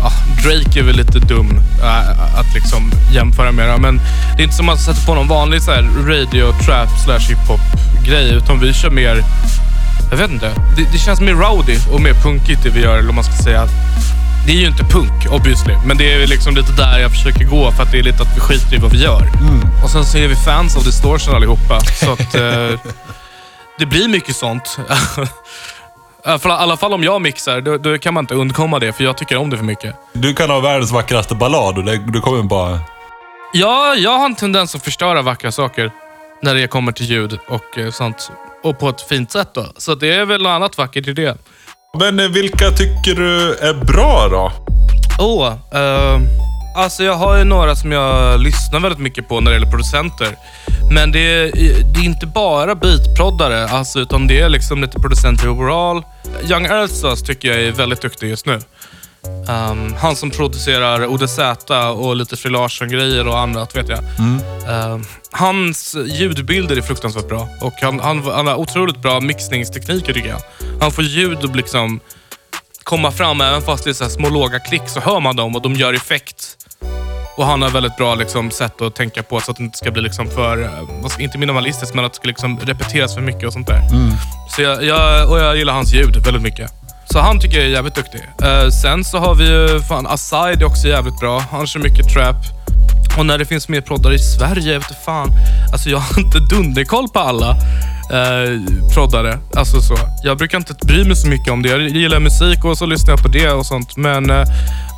[0.00, 3.80] Ja, Drake är väl lite dum äh, att liksom jämföra med.
[3.80, 4.00] Men
[4.36, 7.60] det är inte som att sätta på någon vanlig så här, radio, trap, slash hiphop
[8.06, 8.34] grej.
[8.34, 9.24] Utan vi kör mer...
[10.10, 10.50] Jag vet inte.
[10.76, 13.42] Det, det känns mer rowdy och mer punkigt det vi gör, eller vad man ska
[13.42, 13.68] säga.
[14.48, 15.74] Det är ju inte punk, obviously.
[15.86, 18.36] Men det är liksom lite där jag försöker gå för att det är lite att
[18.36, 19.22] vi skiter i vad vi gör.
[19.84, 21.80] Och sen så är vi fans av distortion allihopa.
[21.80, 22.80] Så att eh,
[23.78, 24.78] det blir mycket sånt.
[26.26, 29.16] I alla fall om jag mixar, då, då kan man inte undkomma det för jag
[29.16, 29.94] tycker om det för mycket.
[30.12, 32.80] Du kan ha världens vackraste ballad och det, du kommer bara...
[33.52, 35.92] Ja, jag har en tendens att förstöra vackra saker
[36.42, 38.30] när det kommer till ljud och eh, sånt.
[38.62, 39.66] Och på ett fint sätt då.
[39.76, 41.38] Så det är väl något annat vackert i det.
[41.98, 44.52] Men eh, vilka tycker du är bra då?
[45.18, 45.46] Åh,
[45.80, 46.20] eh,
[46.76, 50.36] alltså jag har ju några som jag lyssnar väldigt mycket på när det gäller producenter.
[50.90, 54.98] Men det är, eh, det är inte bara beatproddare, alltså, utan det är liksom lite
[54.98, 56.02] producenter overall.
[56.50, 58.58] Young Earthsauce tycker jag är väldigt duktig just nu.
[59.48, 61.38] Um, han som producerar ODZ
[61.96, 63.98] och lite Fri Larsson-grejer och annat vet jag.
[64.68, 70.28] Um, hans ljudbilder är fruktansvärt bra och han, han, han har otroligt bra mixningstekniker tycker
[70.28, 70.40] jag.
[70.80, 72.00] Han får ljud och liksom
[72.82, 73.40] komma fram.
[73.40, 75.94] Även fast det är så små låga klick så hör man dem och de gör
[75.94, 76.56] effekt.
[77.36, 79.90] Och han har väldigt bra liksom, sätt att tänka på så att det inte ska
[79.90, 83.46] bli liksom för, eh, ska- inte minimalistiskt, men att det ska liksom repeteras för mycket
[83.46, 83.80] och sånt där.
[84.56, 86.70] Så jag, jag, och jag gillar hans ljud väldigt mycket.
[87.12, 88.20] Så han tycker jag är jävligt duktig.
[88.20, 91.44] Uh, sen så har vi ju, fan, Aside är också jävligt bra.
[91.50, 92.36] Han kör mycket trap.
[93.18, 95.30] Och när det finns mer proddar i Sverige, jag vet inte fan.
[95.72, 97.50] Alltså jag har inte dunderkoll på alla
[98.12, 98.60] eh,
[98.94, 99.38] proddare.
[99.54, 99.94] Alltså så.
[100.22, 101.68] Jag brukar inte bry mig så mycket om det.
[101.68, 103.96] Jag gillar musik och så lyssnar jag på det och sånt.
[103.96, 104.44] Men eh,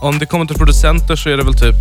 [0.02, 1.76] om det kommer till producenter så är det väl typ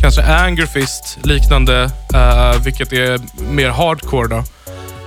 [0.00, 3.20] kanske Angerfist liknande, eh, vilket är
[3.52, 4.44] mer hardcore då.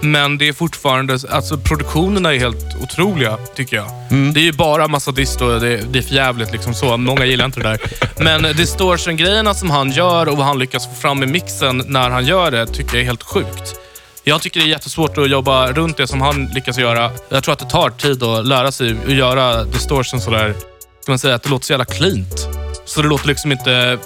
[0.02, 3.88] Men det är fortfarande, alltså produktionerna är helt otroliga tycker jag.
[4.34, 6.98] Det är ju bara massa dist och det, det är för jävligt liksom så.
[6.98, 7.80] Många gillar inte det där.
[8.24, 12.26] Men distortion-grejerna som han gör och vad han lyckas få fram i mixen när han
[12.26, 13.76] gör det tycker jag är helt sjukt.
[14.24, 17.12] Jag tycker det är jättesvårt att jobba runt det som han lyckas göra.
[17.30, 20.56] Jag tror att det tar tid att lära sig att göra distortion sådär,
[21.02, 22.48] ska man säga, att det låter så jävla cleant.
[22.86, 23.98] Så det låter liksom inte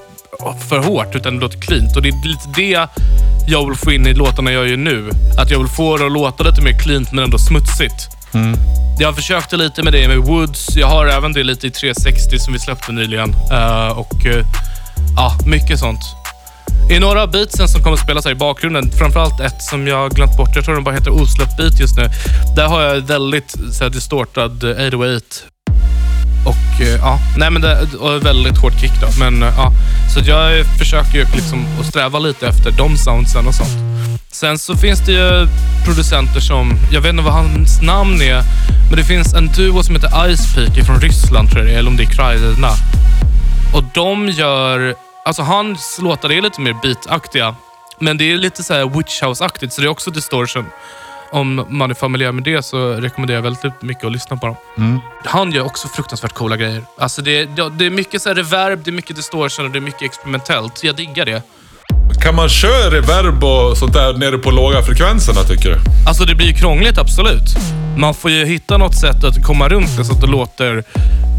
[0.69, 1.95] för hårt, utan det låter cleant.
[1.95, 2.87] Och det är lite det
[3.47, 5.09] jag vill få in i låtarna jag gör nu.
[5.37, 8.09] Att jag vill få det att låta lite mer cleant, men ändå smutsigt.
[8.99, 10.75] Jag försökte lite med det med Woods.
[10.75, 13.35] Jag har även det lite i 360 som vi släppte nyligen.
[13.51, 14.45] Eh, och eh,
[15.15, 15.99] ja, mycket sånt.
[16.91, 19.97] I några av beatsen som kommer att spelas här i bakgrunden, framförallt ett som jag
[19.97, 22.09] har glömt bort, jag tror den bara heter osläppt beat just nu.
[22.55, 25.52] Där har jag väldigt så här, distortad eh, 808
[26.45, 29.07] och eh, ja, nej men det och väldigt hård kick då.
[29.19, 29.71] Men eh, ja,
[30.13, 33.93] så jag försöker ju liksom att sträva lite efter de soundsen och sånt.
[34.31, 35.47] Sen så finns det ju
[35.85, 38.43] producenter som, jag vet inte vad hans namn är,
[38.89, 41.79] men det finns en duo som heter Ice Peak från Ryssland tror jag det är,
[41.79, 42.71] eller om det är Krajina.
[43.73, 47.55] Och de gör, alltså hans låtar är lite mer beataktiga,
[47.99, 50.65] men det är lite så här Witch House-aktigt, så det är också distortion.
[51.33, 55.01] Om man är familjär med det så rekommenderar jag väldigt mycket att lyssna på dem.
[55.25, 56.81] Han gör också fruktansvärt coola grejer.
[56.99, 59.81] Alltså det, det, det är mycket så reverb, det är mycket distortion och det är
[59.81, 60.83] mycket experimentellt.
[60.83, 61.41] Jag diggar det.
[62.23, 65.77] Kan man köra reverb och sånt där nere på låga frekvenserna tycker du?
[66.07, 67.55] Alltså det blir ju krångligt, absolut.
[67.97, 70.83] Man får ju hitta något sätt att komma runt det så att det låter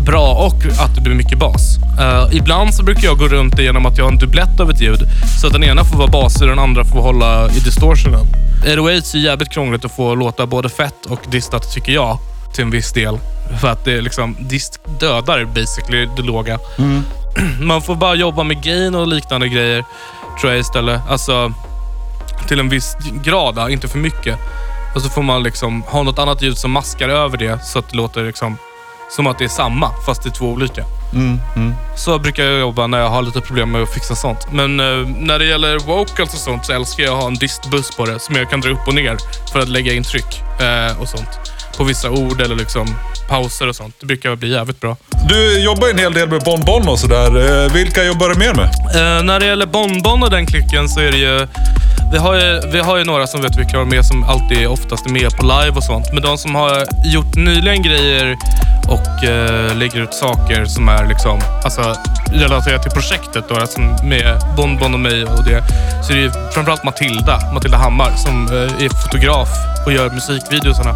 [0.07, 1.76] bra och att det blir mycket bas.
[2.00, 4.70] Eh, ibland så brukar jag gå runt det genom att jag har en dubblett av
[4.70, 5.00] ett ljud.
[5.40, 8.26] Så att den ena får vara basig och den andra får hålla i distortionen.
[8.64, 12.18] 808 är jävligt krångligt att få låta både fett och distat, tycker jag.
[12.55, 13.18] Till en viss del.
[13.61, 16.59] För att det är liksom, dist dödar basically det låga.
[17.61, 19.85] Man får bara jobba med gain och liknande grejer,
[20.40, 21.00] tror jag istället.
[21.09, 21.53] Alltså,
[22.48, 24.38] till en viss grad, inte för mycket.
[24.94, 27.90] Och så får man liksom ha något annat ljud som maskar över det så att
[27.90, 28.57] det låter liksom
[29.11, 30.85] som att det är samma, fast det är två olika.
[31.97, 34.53] Så brukar jag jobba när jag har lite problem med att fixa sånt.
[34.53, 37.97] Men eh, när det gäller vocals och sånt så älskar jag att ha en distbuss
[37.97, 39.17] på det som jag kan dra upp och ner
[39.53, 41.29] för att lägga in tryck eh, och sånt.
[41.77, 42.87] På vissa ord eller liksom
[43.29, 43.95] pauser och sånt.
[44.01, 44.97] Det brukar bli jävligt bra.
[45.29, 47.64] Du jobbar en hel del med Bon Bon och sådär.
[47.64, 48.64] Eh, Vilka jobbar du mer med?
[48.67, 51.47] Eh, när det gäller Bonbon och den klicken så är det ju...
[52.14, 55.07] Vi har ju, vi har ju några som vet vilka de är som alltid oftast
[55.07, 56.12] är med på live och sånt.
[56.12, 58.37] Men de som har gjort nyligen grejer
[58.88, 61.94] och eh, lägger ut saker som är liksom, alltså,
[62.33, 65.62] relaterat till projektet då, alltså med Bonbon och mig och det.
[66.05, 69.48] Så är det ju framförallt Matilda, Matilda Hammar som eh, är fotograf
[69.87, 70.94] och gör musikvideosarna.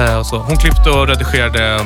[0.00, 0.38] Eh, och så.
[0.38, 1.78] Hon klippte och redigerade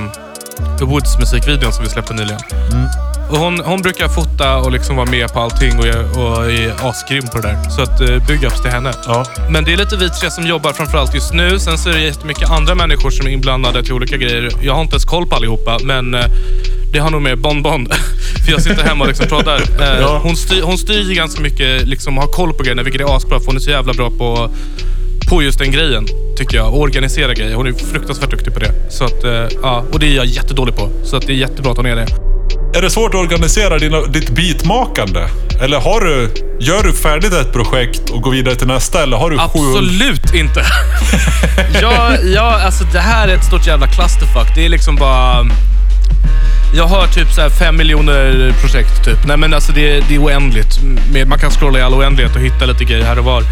[0.79, 2.40] The Woods musikvideon som vi släppte nyligen.
[2.72, 3.06] Mm.
[3.30, 5.84] Och hon, hon brukar fota och liksom vara med på allting och,
[6.22, 7.70] och är asgrym på det där.
[7.70, 8.92] Så att uh, big ups till henne.
[9.06, 9.24] Ja.
[9.50, 11.58] Men det är lite vi tre som jobbar framförallt just nu.
[11.58, 14.50] Sen så är det jättemycket andra människor som är inblandade till olika grejer.
[14.62, 16.24] Jag har inte ens koll på allihopa, men eh,
[16.92, 17.86] det har nog mer Bon Bon.
[18.44, 19.56] för jag sitter hemma och liksom pratar.
[19.56, 20.20] Eh, Ja.
[20.22, 23.38] hon, styr, hon styr ganska mycket, liksom har koll på grejerna, vilket är asbra.
[23.40, 24.50] För hon är så jävla bra på,
[25.30, 26.74] på just den grejen, tycker jag.
[26.74, 27.54] Och organisera grejer.
[27.54, 28.72] Hon är fruktansvärt duktig på det.
[28.90, 30.88] Så att, eh, ja, och det är jag jättedålig på.
[31.04, 32.36] Så att det är jättebra att hon är det.
[32.76, 35.20] Är det svårt att organisera dina, ditt beatmakande?
[35.62, 39.02] Eller har du, gör du färdigt ett projekt och går vidare till nästa?
[39.02, 39.42] Eller har du sju...
[39.42, 40.64] Absolut inte.
[41.82, 44.54] ja, ja, alltså det här är ett stort jävla clusterfuck.
[44.54, 45.46] Det är liksom bara...
[46.74, 49.26] Jag har typ så här fem miljoner projekt typ.
[49.26, 50.81] Nej men alltså det, det är oändligt.
[51.26, 53.42] Man kan scrolla i all oändlighet och hitta lite grejer här och var.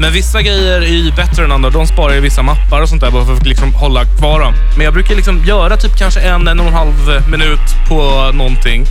[0.00, 1.70] Men vissa grejer är ju bättre än andra.
[1.70, 4.54] De sparar i vissa mappar och sånt där bara för att liksom hålla kvar dem.
[4.76, 6.94] Men jag brukar liksom göra typ kanske en, en och en halv
[7.30, 8.86] minut på någonting.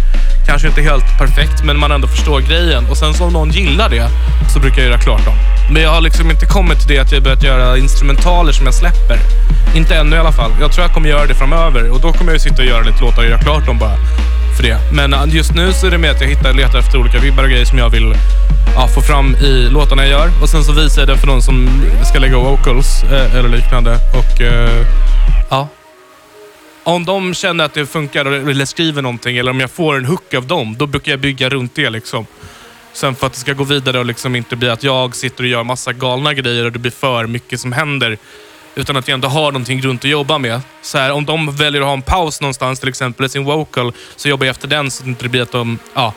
[0.47, 2.85] Kanske inte helt perfekt, men man ändå förstår grejen.
[2.89, 4.07] Och sen så om någon gillar det
[4.53, 5.35] så brukar jag göra klart dem.
[5.71, 8.75] Men jag har liksom inte kommit till det att jag börjat göra instrumentaler som jag
[8.75, 9.17] släpper.
[9.75, 10.51] Inte ännu i alla fall.
[10.61, 12.81] Jag tror jag kommer göra det framöver och då kommer jag ju sitta och göra
[12.81, 13.97] lite låtar och göra klart dem bara.
[14.57, 14.77] För det.
[14.93, 17.43] Men äh, just nu så är det med att jag hittar, letar efter olika vibbar
[17.43, 18.15] och grejer som jag vill
[18.75, 20.29] ja, få fram i låtarna jag gör.
[20.41, 21.69] Och sen så visar jag det för någon som
[22.09, 23.97] ska lägga vocals eh, eller liknande.
[24.19, 24.85] Och eh,
[25.49, 25.67] ja,
[26.83, 30.33] om de känner att det funkar eller skriver någonting, eller om jag får en hook
[30.33, 31.89] av dem, då brukar jag bygga runt det.
[31.89, 32.25] liksom.
[32.93, 35.49] Sen för att det ska gå vidare och liksom inte bli att jag sitter och
[35.49, 38.17] gör massa galna grejer och det blir för mycket som händer.
[38.75, 40.61] Utan att jag ändå har någonting runt att jobba med.
[40.81, 43.93] Så här, om de väljer att ha en paus någonstans, till exempel i sin vocal,
[44.15, 45.79] så jobbar jag efter den så att det inte blir att de...
[45.93, 46.13] Ja.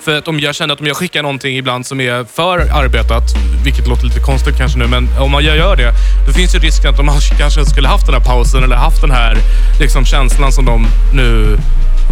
[0.00, 3.22] För att om jag känner att om jag skickar någonting ibland som är för arbetat,
[3.64, 5.92] vilket låter lite konstigt kanske nu, men om jag gör det,
[6.26, 9.10] då finns ju risken att de kanske skulle haft den här pausen eller haft den
[9.10, 9.36] här
[9.80, 11.58] liksom, känslan som de nu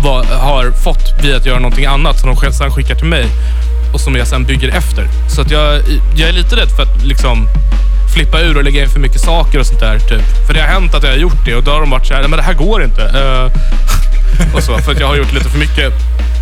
[0.05, 3.27] var, har fått via att göra någonting annat som de sen skickar till mig
[3.93, 5.09] och som jag sen bygger efter.
[5.29, 5.81] Så att jag,
[6.17, 7.49] jag är lite rädd för att liksom
[8.15, 9.99] flippa ur och lägga in för mycket saker och sånt där.
[9.99, 10.47] Typ.
[10.47, 12.15] För det har hänt att jag har gjort det och då har de varit så
[12.15, 13.03] här, men det här går inte.
[13.03, 15.93] Uh, och så, för att jag har gjort lite för mycket,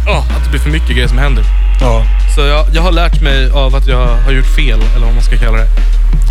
[0.06, 1.44] oh, att det blir för mycket grejer som händer.
[1.80, 2.04] Ja.
[2.34, 5.22] Så jag, jag har lärt mig av att jag har gjort fel, eller vad man
[5.22, 5.68] ska kalla det.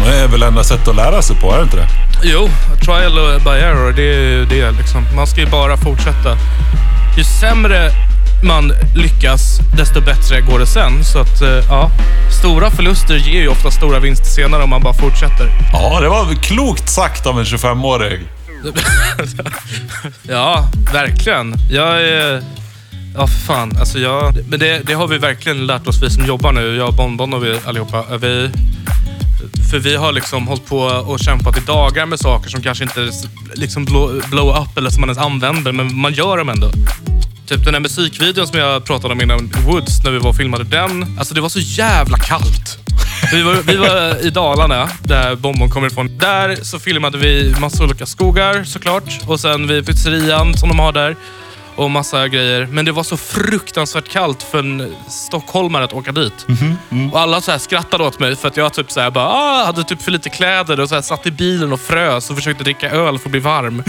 [0.06, 1.88] Det är väl enda sättet att lära sig på, är det inte det?
[2.24, 2.50] Jo,
[2.82, 5.06] trial by error, det är det liksom.
[5.16, 6.38] Man ska ju bara fortsätta.
[7.18, 7.92] Ju sämre
[8.46, 11.04] man lyckas, desto bättre går det sen.
[11.04, 11.92] Så att, eh, ja.
[12.40, 15.50] Stora förluster ger ju ofta stora vinster senare om man bara fortsätter.
[15.74, 18.20] Ja, det var klokt sagt av en 25-åring.
[20.24, 21.56] ja, verkligen.
[21.72, 22.44] Jag är...
[23.18, 23.78] Ja, för fan.
[23.80, 26.76] Alltså jag, men det, det, har vi verkligen lärt oss, vi som jobbar nu.
[26.76, 28.18] Jag, Bonbon och vi allihopa.
[28.18, 28.50] Vi,
[29.72, 33.12] för vi har liksom hållit på och kämpat i dagar med saker som kanske inte
[33.54, 36.72] liksom blow, blow up eller som man ens använder, men man gör dem ändå.
[37.48, 40.64] Typ den där musikvideon som jag pratade om innan, Woods, när vi var och filmade
[40.64, 41.16] den.
[41.20, 42.78] Alltså det var så jävla kallt.
[43.32, 46.18] Vi var, vi var i Dalarna, där bomben kommer ifrån.
[46.18, 49.20] Där så filmade vi massa olika skogar såklart.
[49.28, 51.16] Och sen vid pizzerian som de har där
[51.76, 52.68] och massa grejer.
[52.72, 56.46] Men det var så fruktansvärt kallt för en stockholmare att åka dit.
[56.48, 57.12] Mm -hmm.
[57.12, 59.66] Och alla så här skrattade åt mig för att jag typ så här bara, ah,
[59.66, 62.64] hade typ för lite kläder och så här satt i bilen och frös och försökte
[62.64, 63.80] dricka öl för att bli varm.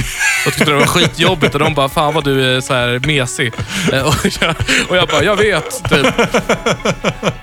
[0.46, 3.52] Och tyckte det var skitjobbigt och de bara, fan vad du är så här mesig.
[3.92, 4.54] Eh, och jag,
[4.88, 5.84] och jag bara, jag vet.
[5.90, 6.06] Typ.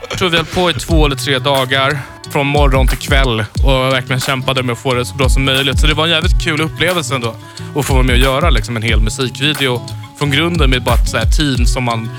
[0.10, 2.00] Jag tror vi höll på i två eller tre dagar
[2.32, 5.80] från morgon till kväll och verkligen kämpade med att få det så bra som möjligt.
[5.80, 7.36] Så det var en jävligt kul upplevelse ändå.
[7.76, 9.82] Att få vara med och göra liksom en hel musikvideo
[10.18, 12.10] från grunden med bara ett så här team som man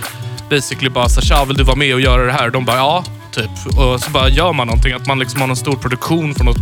[0.51, 2.77] basically bara sa “Tja, vill du vara med och göra det här?” och De bara
[2.77, 3.79] “Ja”, typ.
[3.79, 4.93] Och så bara gör man någonting.
[4.93, 6.57] Att man liksom har någon stor produktion från något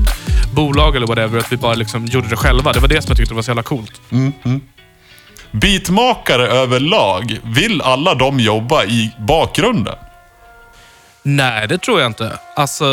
[0.54, 1.38] bolag eller whatever.
[1.38, 2.72] Att vi bara liksom gjorde det själva.
[2.72, 4.00] Det var det som jag tyckte var så jävla coolt.
[4.10, 4.60] Mm, mm.
[5.50, 9.94] Beatmakare överlag, vill alla de jobba i bakgrunden?
[11.22, 12.38] Nej, det tror jag inte.
[12.56, 12.84] Alltså...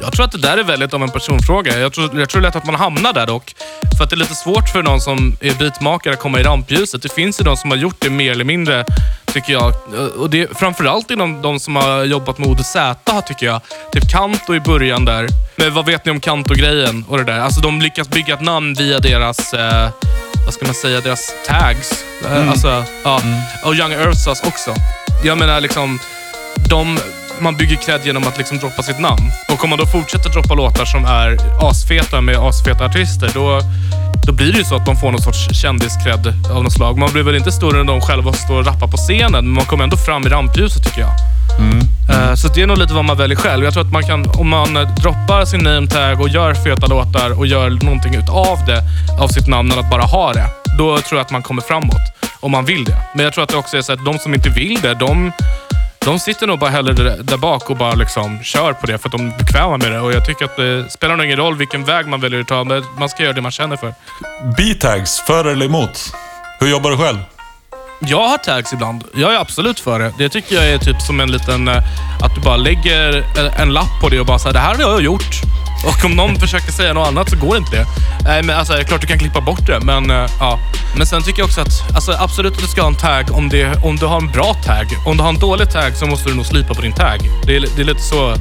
[0.00, 1.78] Jag tror att det där är väldigt av en personfråga.
[1.78, 3.54] Jag tror, jag tror lätt att man hamnar där dock.
[3.96, 7.02] För att det är lite svårt för någon som är beatmakare att komma i rampljuset.
[7.02, 8.84] Det finns ju de som har gjort det mer eller mindre,
[9.26, 9.72] tycker jag.
[10.16, 12.76] Och det är framförallt inom de som har jobbat med ODZ,
[13.26, 13.60] tycker jag.
[13.92, 15.28] Typ Kanto i början där.
[15.56, 17.40] Men vad vet ni om Kanto-grejen och det där?
[17.40, 19.90] Alltså de lyckas bygga ett namn via deras, eh,
[20.44, 22.04] vad ska man säga, deras tags.
[22.24, 22.48] Eh, mm.
[22.48, 23.20] Alltså, ja.
[23.20, 23.40] Mm.
[23.64, 24.74] Och Young Earths också.
[25.24, 25.98] Jag menar liksom,
[26.68, 26.98] de
[27.44, 29.32] man bygger cred genom att liksom droppa sitt namn.
[29.52, 31.38] Och om man då fortsätter droppa låtar som är
[31.70, 33.60] asfeta med asfeta artister, då,
[34.26, 36.98] då blir det ju så att man får någon sorts kändiscred av något slag.
[36.98, 39.64] Man blir väl inte större än de själva står och rappar på scenen, men man
[39.64, 41.14] kommer ändå fram i rampljuset tycker jag.
[41.58, 41.80] Mm.
[42.08, 42.36] Mm.
[42.36, 43.64] Så det är nog lite vad man väljer själv.
[43.64, 47.38] Jag tror att man kan, om man droppar sin name tag och gör feta låtar
[47.38, 48.82] och gör någonting utav det,
[49.20, 50.46] av sitt namn, än att bara ha det.
[50.78, 52.04] Då tror jag att man kommer framåt.
[52.40, 52.96] Om man vill det.
[53.14, 55.32] Men jag tror att det också är så att de som inte vill det, de
[56.04, 59.12] de sitter nog bara hellre där bak och bara liksom kör på det för att
[59.12, 60.00] de är bekväma med det.
[60.00, 62.64] Och jag tycker att det spelar nog ingen roll vilken väg man väljer att ta,
[62.64, 63.94] men man ska göra det man känner för.
[64.56, 66.12] B-tags, för eller emot?
[66.60, 67.18] Hur jobbar du själv?
[68.00, 69.04] Jag har tags ibland.
[69.14, 70.12] Jag är absolut för det.
[70.18, 71.68] Det tycker jag är typ som en liten...
[71.68, 71.76] Eh,
[72.22, 73.24] att du bara lägger
[73.60, 75.42] en lapp på det och bara säger det här har jag gjort.
[75.84, 77.86] Och om någon försöker säga något annat så går inte det.
[78.24, 80.58] Nej, men alltså, klart du kan klippa bort det, men uh, ja.
[80.96, 83.48] Men sen tycker jag också att alltså, absolut att du ska ha en tag om,
[83.48, 84.86] det, om du har en bra tag.
[85.06, 87.18] Om du har en dålig tag så måste du nog slipa på din tag.
[87.46, 88.34] Det är, det är lite så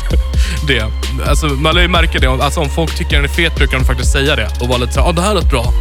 [0.66, 0.84] det
[1.28, 2.28] alltså, Man lär ju märka det.
[2.28, 4.92] Alltså, om folk tycker den är fet brukar de faktiskt säga det och vara lite
[4.92, 5.72] så ah, det här är bra.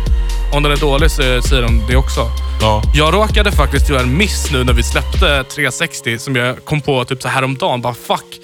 [0.54, 2.32] Om den är dålig så säger de det också.
[2.62, 2.84] Ja.
[2.94, 7.06] Jag råkade faktiskt göra en miss nu när vi släppte 360 som jag kom på
[7.06, 7.82] typ så häromdagen.
[7.82, 8.40] Bara fuck.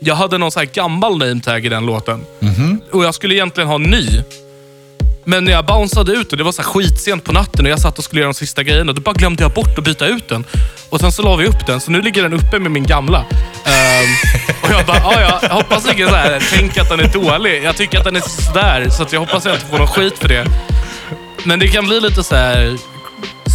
[0.00, 2.24] Jag hade någon så här gammal name-tag i den låten.
[2.40, 2.90] Mm -hmm.
[2.90, 4.22] Och jag skulle egentligen ha en ny.
[5.24, 7.80] Men när jag bounceade ut den, det var så här skitsent på natten och jag
[7.80, 8.92] satt och skulle göra de sista grejerna.
[8.92, 10.44] Då bara glömde jag bort att byta ut den.
[10.90, 13.18] Och sen så la vi upp den, så nu ligger den uppe med min gamla.
[13.18, 14.32] Um,
[14.62, 17.64] och jag bara, ja, jag hoppas ingen så här, tänk att den är dålig.
[17.64, 19.86] Jag tycker att den är sådär, så att jag hoppas att jag inte får någon
[19.86, 20.46] skit för det.
[21.44, 22.76] Men det kan bli lite så här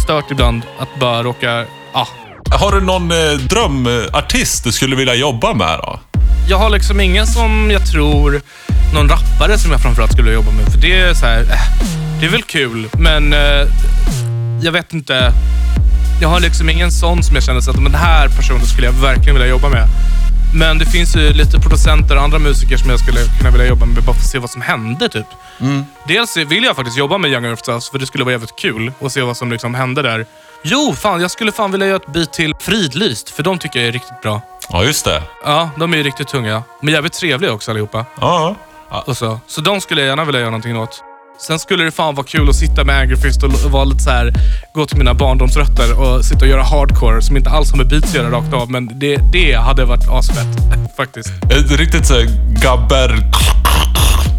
[0.04, 1.66] stört ibland att bara råka...
[1.92, 2.06] Ah.
[2.50, 6.00] Har du någon eh, drömartist du skulle vilja jobba med då?
[6.48, 8.40] Jag har liksom ingen som jag tror,
[8.94, 10.72] någon rappare som jag framförallt skulle jobba med.
[10.72, 11.88] För det är så här, äh,
[12.20, 13.68] det är väl kul, men eh,
[14.62, 15.32] jag vet inte.
[16.20, 18.86] Jag har liksom ingen sån som jag känner så att men den här personen skulle
[18.86, 19.88] jag verkligen vilja jobba med.
[20.54, 23.86] Men det finns ju lite producenter och andra musiker som jag skulle kunna vilja jobba
[23.86, 25.08] med bara för att se vad som hände.
[25.08, 25.26] Typ.
[26.08, 28.92] Dels vill jag faktiskt jobba med Young Earth Us för det skulle vara jävligt kul
[29.00, 30.26] att se vad som liksom hände där.
[30.62, 33.88] Jo, fan, jag skulle fan vilja göra ett beat till Fridlyst, för de tycker jag
[33.88, 34.42] är riktigt bra.
[34.68, 35.22] Ja, just det.
[35.44, 36.62] Ja, de är ju riktigt tunga.
[36.82, 38.04] Men jävligt trevliga också allihopa.
[38.20, 38.54] Ja,
[38.90, 39.04] ja.
[39.06, 39.40] Och så.
[39.46, 41.02] så de skulle jag gärna vilja göra någonting åt.
[41.38, 44.10] Sen skulle det fan vara kul att sitta med Angry Fist och vara lite så
[44.10, 44.32] här,
[44.74, 48.08] gå till mina barndomsrötter och sitta och göra hardcore som inte alls har med beats
[48.08, 48.70] att göra rakt av.
[48.70, 50.46] Men det, det hade varit asfett
[50.96, 51.28] faktiskt.
[51.28, 52.26] Ett riktigt såhär
[52.62, 53.10] gabber...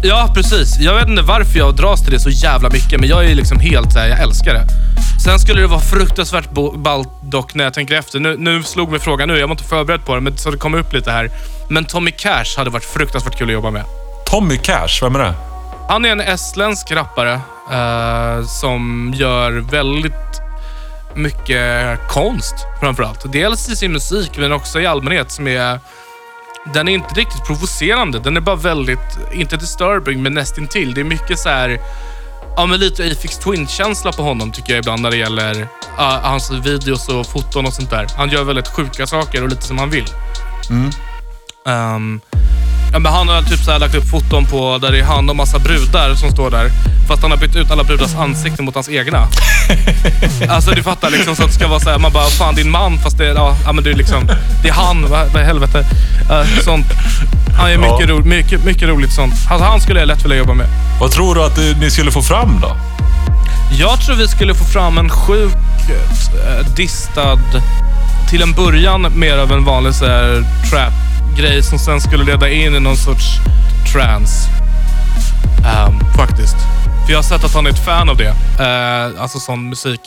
[0.08, 0.78] Ja, precis.
[0.78, 3.60] Jag vet inte varför jag dras till det så jävla mycket, men jag är liksom
[3.60, 4.66] helt så här, jag älskar det.
[5.24, 8.20] Sen skulle det vara fruktansvärt ballt dock när jag tänker efter.
[8.20, 10.56] Nu, nu slog mig frågan nu, jag var inte förberedd på det, men så det
[10.56, 11.30] kom upp lite här.
[11.70, 13.84] Men Tommy Cash hade varit fruktansvärt kul att jobba med.
[14.30, 15.34] Tommy Cash, vem är det?
[15.88, 17.32] Han är en estländsk rappare
[17.72, 20.40] eh, som gör väldigt
[21.14, 23.32] mycket konst framförallt.
[23.32, 25.78] Dels i sin musik, men också i allmänhet som är...
[26.74, 28.18] Den är inte riktigt provocerande.
[28.18, 30.94] Den är bara väldigt, inte disturbing, men nästintill.
[30.94, 31.80] Det är mycket så här...
[32.56, 36.50] Ja, men lite Afix Twin-känsla på honom tycker jag ibland när det gäller ja, hans
[36.50, 38.06] videos och foton och sånt där.
[38.16, 40.06] Han gör väldigt sjuka saker och lite som han vill.
[41.66, 42.20] Ehm,
[42.96, 45.30] ja, men han har typ så här lagt upp foton på där det är han
[45.30, 46.70] och massa brudar som står där.
[47.08, 49.28] Fast han har bytt ut alla brudars ansikten mot hans egna.
[50.48, 52.70] alltså du fattar liksom så att det ska vara så här, man bara, fan din
[52.70, 54.26] man fast det ja, men det är liksom,
[54.62, 55.78] det är han, vad, vad i helvete.
[56.30, 56.86] Uh, sånt.
[57.58, 58.06] Han är mycket, Ja.
[58.06, 59.34] ro, mycket, mycket roligt sånt.
[59.50, 60.66] Alltså, han skulle jag lätt vilja jobba med.
[61.00, 62.76] Vad tror du att eh, ni skulle få fram då?
[63.78, 65.52] Jag tror vi skulle få fram en sjuk
[65.90, 67.38] eh, distad,
[68.30, 70.44] till en början mer av en vanlig så här,
[71.38, 73.24] grej som sen skulle leda in i någon sorts
[73.92, 74.48] trance.
[75.58, 76.56] Um, faktiskt.
[77.06, 78.30] För jag har sett att han är ett fan av det.
[78.30, 80.00] Uh, alltså sån musik.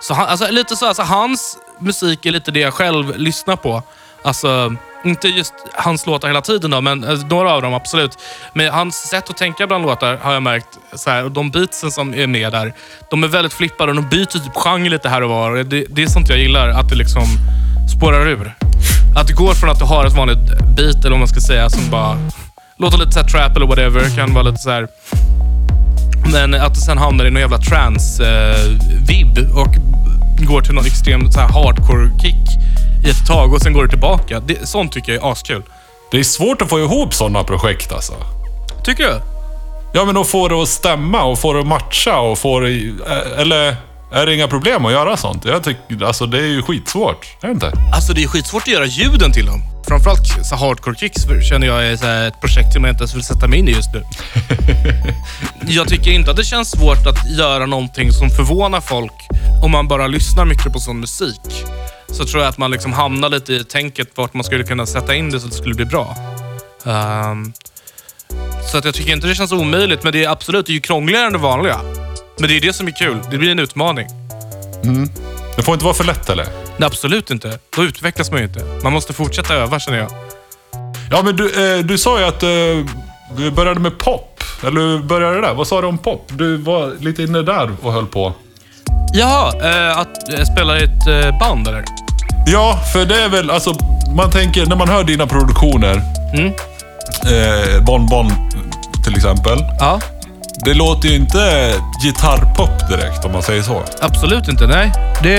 [0.00, 3.82] Så han, alltså, lite så, alltså, hans musik är lite det jag själv lyssnar på.
[4.24, 4.74] Alltså,
[5.04, 8.18] inte just hans låtar hela tiden då, men alltså, några av dem absolut.
[8.54, 11.90] Men hans sätt att tänka bland låtar har jag märkt, så här, och de beatsen
[11.90, 12.74] som är med där,
[13.10, 15.56] de är väldigt flippade och de byter typ genre lite här och var.
[15.56, 17.24] Det, det är sånt jag gillar, att det liksom
[17.96, 18.65] spårar ur.
[19.16, 20.38] Att det går från att du har ett vanligt
[20.76, 22.16] beat, eller vad man ska säga, som bara
[22.78, 24.88] låter lite så här trap eller whatever, kan vara lite så här
[26.32, 29.74] men att det sen hamnar i någon jävla trance-vibb och
[30.46, 32.48] går till någon extrem så här hardcore-kick
[33.06, 34.40] i ett tag och sen går det tillbaka.
[34.40, 35.62] Det, sånt tycker jag är askul.
[36.10, 38.12] Det är svårt att få ihop sådana projekt alltså.
[38.84, 39.20] Tycker du?
[39.92, 42.68] Ja, men att få det att stämma och få det att matcha och få det...
[43.06, 43.76] eh, Eller
[44.10, 45.44] är det inga problem att göra sånt?
[45.44, 47.26] Jag tycker, alltså det är ju skitsvårt.
[47.40, 47.72] Är det inte?
[47.94, 49.62] Alltså det är skitsvårt att göra ljuden till dem.
[49.88, 53.22] Framförallt så hardcore-kicks känner jag är så här ett projekt som jag inte ens vill
[53.22, 54.02] sätta mig in i just nu.
[55.72, 59.12] jag tycker inte att det känns svårt att göra någonting som förvånar folk
[59.62, 61.64] om man bara lyssnar mycket på sån musik.
[62.08, 65.14] Så tror jag att man liksom hamnar lite i tänket vart man skulle kunna sätta
[65.14, 66.16] in det så att det skulle bli bra.
[66.86, 67.52] Ehm,
[68.72, 70.80] så att jag tycker inte det känns omöjligt, men det är absolut det är ju
[70.80, 72.05] krångligare än det vanliga.
[72.38, 73.18] Men det är det som är kul.
[73.30, 74.06] Det blir en utmaning.
[75.56, 76.46] Det får inte vara för lätt eller?
[76.76, 77.58] Nej, absolut inte.
[77.76, 78.60] Då utvecklas man ju inte.
[78.82, 80.10] Man måste fortsätta öva känner jag.
[81.10, 82.48] Ja, men du, eh, du sa ju att eh,
[83.36, 84.40] du började med pop.
[84.66, 85.54] Eller började där?
[85.54, 86.26] Vad sa du om pop?
[86.32, 88.32] Du var lite inne där och höll på.
[89.14, 91.84] Jaha, eh, att eh, spela i ett eh, band eller?
[92.46, 93.74] Ja, för det är väl, alltså,
[94.16, 96.02] man tänker, när man hör dina produktioner,
[96.34, 96.46] Mm.
[96.46, 98.30] eh, Bon Bon
[99.04, 99.58] till exempel.
[99.80, 100.00] Ja,
[100.64, 103.84] Det låter ju inte gitarrpop direkt om man säger så.
[104.00, 104.66] absolut inte.
[104.66, 104.92] Nej,
[105.22, 105.34] det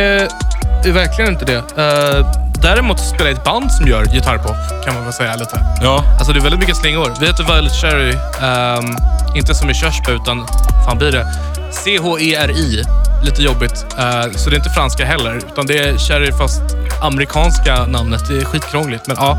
[0.85, 1.57] är verkligen inte det.
[1.57, 2.25] Eh,
[2.61, 5.59] däremot spelar ett band som gör gitarrpop, kan man väl säga lite.
[5.81, 7.13] Ja, Alltså det är väldigt mycket slingor.
[7.19, 8.13] Vi heter Violet Cherry.
[8.41, 8.95] ehm,
[9.35, 10.47] inte som i körsbär, utan
[10.85, 11.27] fan blir det?
[11.71, 12.83] C-H-E-R-I.
[13.23, 13.85] Lite jobbigt.
[13.97, 16.61] Eh, så det är inte franska heller, utan det är Cherry fast
[17.01, 18.27] amerikanska namnet.
[18.27, 19.37] Det är skitkrångligt, men ja.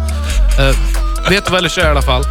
[0.61, 0.77] Uh,
[1.29, 2.25] vi heter Violet Cherry i alla fall.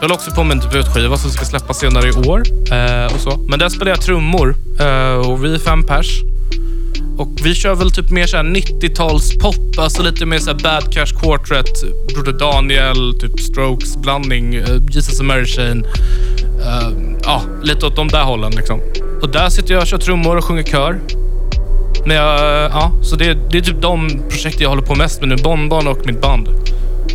[0.00, 2.42] Jag håller också på med en typ debutskiva som ska släppas senare i år.
[2.72, 3.38] eh, och så.
[3.48, 6.22] Men där spelar jag trummor eh, och vi är fem pers.
[7.18, 11.70] Och vi kör väl typ mer såhär 90-talspop, alltså lite mer såhär Bad Cash Quartet,
[12.14, 15.86] Broder Daniel, typ Strokes blandning, eh, Jesus and Mary Chain.
[16.58, 18.80] Uh, ja, lite åt de där hållen liksom.
[19.22, 21.00] Och där sitter jag och kör trummor och sjunger kör.
[22.06, 25.20] Men jag, eh, ja, så det, det är typ de projekt jag håller på mest
[25.20, 25.36] med nu.
[25.36, 26.48] Bonbon och mitt band.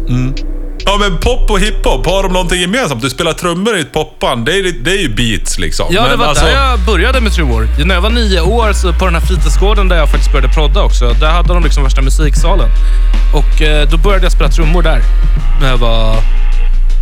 [0.09, 0.52] Mm.
[0.85, 3.01] Ja men pop och hiphop, har de någonting gemensamt?
[3.01, 5.87] Du spelar trummor i ett popband, det är, det är ju beats liksom.
[5.89, 7.67] Ja, det Men var alltså, där jag började med trummor.
[7.85, 10.83] När jag var nio år, så på den här fritidsgården där jag faktiskt började prodda
[10.83, 12.69] också, där hade de liksom värsta musiksalen.
[13.33, 15.01] Och eh, då började jag spela trummor där.
[15.61, 16.15] När jag var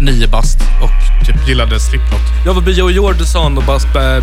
[0.02, 2.22] nio bast och typ gillade Slipknot.
[2.46, 3.80] Jag var Joe Jordison och bara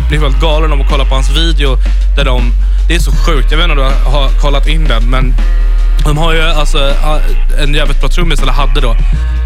[0.09, 1.77] blev helt galen av att kolla på hans video.
[2.15, 2.51] Där de,
[2.87, 5.33] det är så sjukt, jag vet inte om du har kollat in den, men
[6.05, 6.93] de har ju alltså
[7.59, 8.95] en jävligt bra trummis, eller hade då,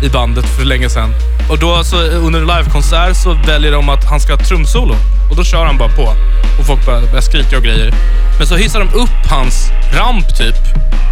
[0.04, 1.14] i bandet för länge sedan.
[1.50, 4.96] Och då så, under en livekonsert så väljer de att han ska ha trumsolo.
[5.30, 6.14] Och då kör han bara på.
[6.60, 7.94] Och folk börjar, börjar skrika och grejer.
[8.38, 10.56] Men så hissar de upp hans ramp typ.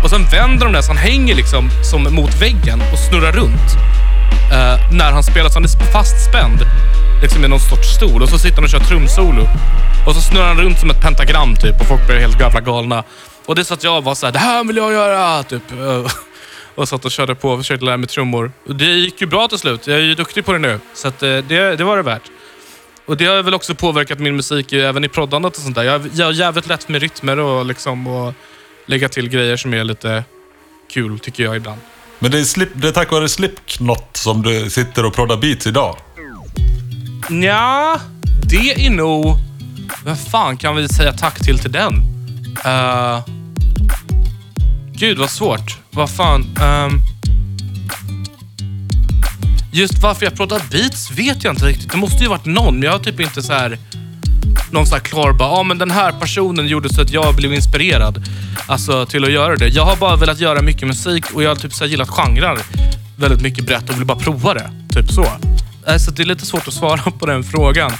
[0.03, 3.75] Och sen vänder de den så han hänger liksom som mot väggen och snurrar runt.
[4.51, 6.59] Eh, när han spelar så han är fastspänd.
[7.21, 8.21] Liksom i någon sorts stol.
[8.21, 9.47] Och så sitter han och kör trumsolo.
[10.07, 11.81] Och så snurrar han runt som ett pentagram typ.
[11.81, 13.03] Och folk blir helt jävla galna.
[13.45, 15.43] Och det är så att jag var så här, det här vill jag göra!
[15.43, 15.63] Typ.
[16.75, 18.51] Och satt och körde på och försökte lära mig trummor.
[18.67, 19.87] Och det gick ju bra till slut.
[19.87, 20.79] Jag är ju duktig på det nu.
[20.93, 22.31] Så att, eh, det, det var det värt.
[23.05, 25.83] Och det har väl också påverkat min musik även i proddandet och sånt där.
[25.83, 28.33] Jag, jag har jävligt lätt med rytmer och, liksom, och
[28.85, 30.23] lägga till grejer som är lite
[30.91, 31.81] kul, tycker jag ibland.
[32.19, 35.67] Men det är, slip, det är tack vare Slipknot som du sitter och proddar beats
[35.67, 35.97] idag.
[37.29, 37.99] Ja,
[38.49, 39.35] det är nog...
[40.05, 42.20] Vem fan kan vi säga tack till till den?
[42.65, 43.19] Uh,
[44.93, 45.77] gud, vad svårt.
[45.91, 46.41] Vad fan...
[46.41, 47.01] Um,
[49.71, 51.91] just varför jag pratar beats vet jag inte riktigt.
[51.91, 53.77] Det måste ju varit någon, men jag har typ inte så här...
[54.71, 57.35] Någon så här klar bara, ah, ja men den här personen gjorde så att jag
[57.35, 58.23] blev inspirerad.
[58.67, 59.67] Alltså till att göra det.
[59.67, 62.57] Jag har bara velat göra mycket musik och jag har typ så här gillat genrer
[63.15, 64.71] väldigt mycket brett och vill bara prova det.
[64.93, 65.25] Typ så.
[65.87, 67.91] Äh, så det är lite svårt att svara på den frågan.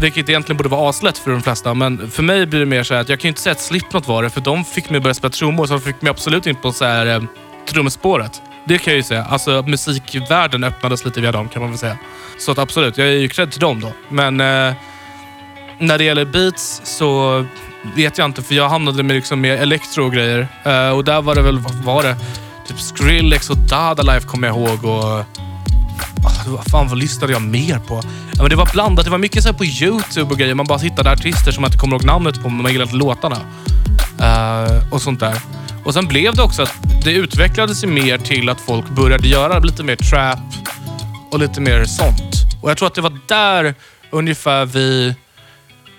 [0.00, 1.74] Vilket egentligen borde vara aslätt för de flesta.
[1.74, 3.60] Men för mig blir det mer så här att jag kan ju inte säga att
[3.60, 4.30] Slipknot var det.
[4.30, 5.66] För de fick mig att börja spela trummor.
[5.66, 7.22] Så de fick mig absolut inte på så här, eh,
[7.68, 8.42] trumspåret.
[8.64, 9.24] Det kan jag ju säga.
[9.24, 11.98] Alltså musikvärlden öppnades lite via dem kan man väl säga.
[12.38, 13.92] Så att absolut, jag är ju cred till dem då.
[14.08, 14.74] Men eh,
[15.78, 17.44] när det gäller beats så
[17.96, 18.42] vet jag inte.
[18.42, 20.48] För jag hamnade med liksom mer elektro och grejer.
[20.64, 22.16] Eh, och där var det väl, vad var det?
[22.68, 24.84] Typ Skrillex och Dada Life kommer jag ihåg.
[24.84, 25.24] Och
[26.24, 28.02] Alltså, vad fan vad lyssnade jag mer på?
[28.34, 29.04] Ja, men det var blandat.
[29.04, 30.54] Det var mycket så här på YouTube och grejer.
[30.54, 33.36] Man bara hittade artister som man inte kommer ihåg namnet på, men man gillade låtarna.
[34.20, 35.38] Uh, och sånt där.
[35.84, 39.58] Och sen blev det också att det utvecklades ju mer till att folk började göra
[39.58, 40.38] lite mer trap
[41.30, 42.34] och lite mer sånt.
[42.62, 43.74] Och jag tror att det var där
[44.10, 45.14] ungefär vi...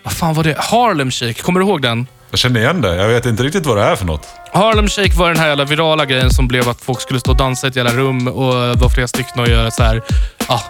[0.03, 0.55] Vad fan var det?
[0.59, 1.41] Harlem Shake.
[1.41, 2.07] Kommer du ihåg den?
[2.29, 2.95] Jag känner igen det.
[2.95, 4.27] Jag vet inte riktigt vad det är för något.
[4.55, 7.37] Harlem Shake var den här jävla virala grejen som blev att folk skulle stå och
[7.37, 10.01] dansa i ett jävla rum och eh, var flera stycken och göra så här,
[10.47, 10.61] ah,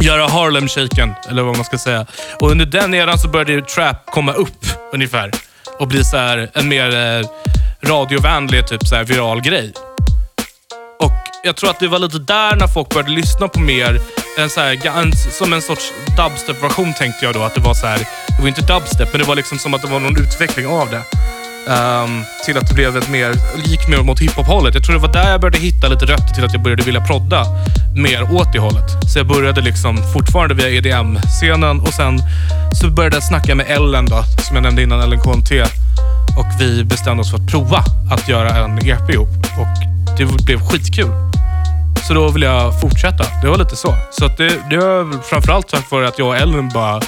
[0.00, 2.06] göra Harlem Shaken, eller vad man ska säga.
[2.40, 5.30] Och under den eran så började ju trap komma upp ungefär
[5.78, 7.26] och bli så här en mer eh,
[7.88, 9.72] radiovänlig, typ så här viral grej.
[11.00, 11.12] Och
[11.44, 14.00] jag tror att det var lite där när folk började lyssna på mer,
[14.38, 17.42] en så här, en, som en sorts dubstep-version tänkte jag då.
[17.42, 19.82] Att det var så här, det var inte dubstep, men det var liksom som att
[19.82, 21.02] det var någon utveckling av det.
[21.68, 24.74] Um, till att det blev ett mer, gick mer mot hiphop-hållet.
[24.74, 27.00] Jag tror det var där jag började hitta lite rötter till att jag började vilja
[27.00, 27.44] prodda
[27.96, 28.90] mer åt det hållet.
[29.12, 32.18] Så jag började liksom fortfarande via EDM-scenen och sen
[32.80, 35.50] så började jag snacka med Ellen då, som jag nämnde innan, Ellen KNT.
[36.38, 39.28] Och vi bestämde oss för att prova att göra en EP ihop.
[39.58, 39.76] Och
[40.18, 41.10] det blev skitkul.
[42.08, 43.24] Så då vill jag fortsätta.
[43.42, 43.94] Det var lite så.
[44.10, 47.00] Så att det, det var framförallt tack vare att jag och Ellen bara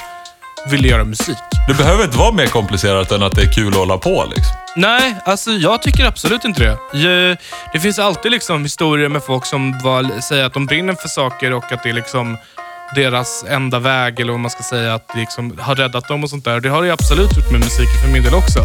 [0.70, 1.36] ville göra musik.
[1.68, 4.24] Det behöver inte vara mer komplicerat än att det är kul att hålla på.
[4.36, 4.56] Liksom.
[4.76, 7.36] Nej, alltså jag tycker absolut inte det.
[7.72, 11.52] Det finns alltid liksom historier med folk som var, säger att de brinner för saker
[11.52, 12.36] och att det är liksom
[12.94, 16.30] deras enda väg, eller vad man ska säga, att det liksom har räddat dem och
[16.30, 16.60] sånt där.
[16.60, 18.60] Det har det absolut gjort med musiken för min del också.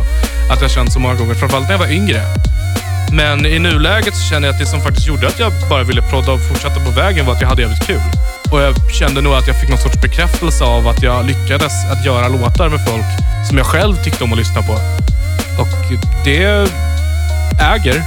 [0.52, 2.22] Att jag känt så många gånger, framförallt när jag var yngre.
[3.14, 6.02] Men i nuläget så känner jag att det som faktiskt gjorde att jag bara ville
[6.02, 8.02] prodda och fortsätta på vägen var att jag hade jävligt kul.
[8.54, 12.06] Och jag kände nog att jag fick någon sorts bekräftelse av att jag lyckades att
[12.06, 13.06] göra låtar med folk
[13.48, 14.74] som jag själv tyckte om att lyssna på.
[15.62, 16.70] Och det
[17.62, 18.04] äger.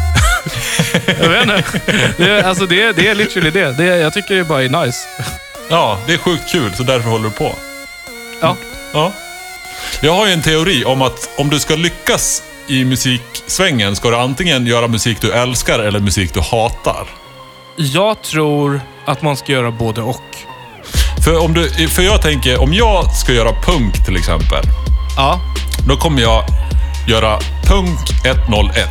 [1.06, 1.80] jag vet inte.
[2.16, 3.72] Det, alltså det, det är literally det.
[3.72, 3.96] det.
[3.96, 4.98] Jag tycker det bara är nice.
[5.70, 7.54] Ja, det är sjukt kul, så därför håller du på.
[8.40, 8.56] Ja.
[8.92, 9.12] Ja.
[10.00, 14.16] Jag har ju en teori om att om du ska lyckas i musiksvängen ska du
[14.16, 17.06] antingen göra musik du älskar eller musik du hatar.
[17.76, 20.22] Jag tror att man ska göra både och.
[21.24, 24.64] För, om du, för jag tänker, om jag ska göra punk till exempel,
[25.16, 25.40] Ja.
[25.88, 26.44] då kommer jag
[27.08, 28.88] göra punk 101.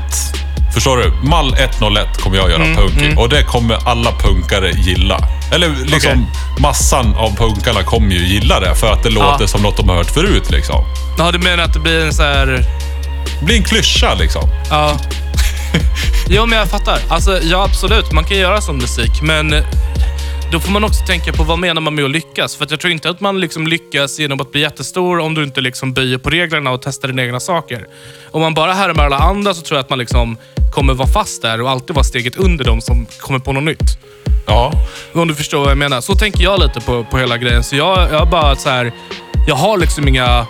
[0.73, 1.11] Förstår du?
[1.29, 3.13] Mall 101 kommer jag göra punk i.
[3.17, 5.17] Och det kommer alla punkare gilla.
[5.51, 6.61] Eller liksom Okej.
[6.61, 9.95] massan av punkarna kommer ju gilla det för att det låter som något de har
[9.95, 10.51] hört förut.
[10.51, 10.85] Liksom.
[11.17, 12.45] Ja, du menar att det blir en så här...
[13.39, 14.49] Det blir en klyscha liksom.
[14.69, 14.97] Ja.
[16.29, 16.99] Jo, men jag fattar.
[17.09, 18.11] Alltså, ja, absolut.
[18.11, 19.51] Man kan göra sån musik, men
[20.51, 22.55] då får man också tänka på vad menar man med att lyckas.
[22.55, 25.61] För jag tror inte att man liksom lyckas genom att bli jättestor om du inte
[25.61, 27.87] liksom böjer på reglerna och testar dina egna saker.
[28.31, 30.37] Om man bara härmar alla andra så tror jag att man liksom
[30.75, 33.97] kommer vara fast där och alltid vara steget under dem som kommer på något nytt.
[34.45, 34.71] Ja.
[35.13, 36.01] Om du förstår vad jag menar.
[36.01, 37.63] Så tänker jag lite på, på hela grejen.
[37.63, 38.91] Så jag, jag bara så här,
[39.47, 40.47] jag har liksom inga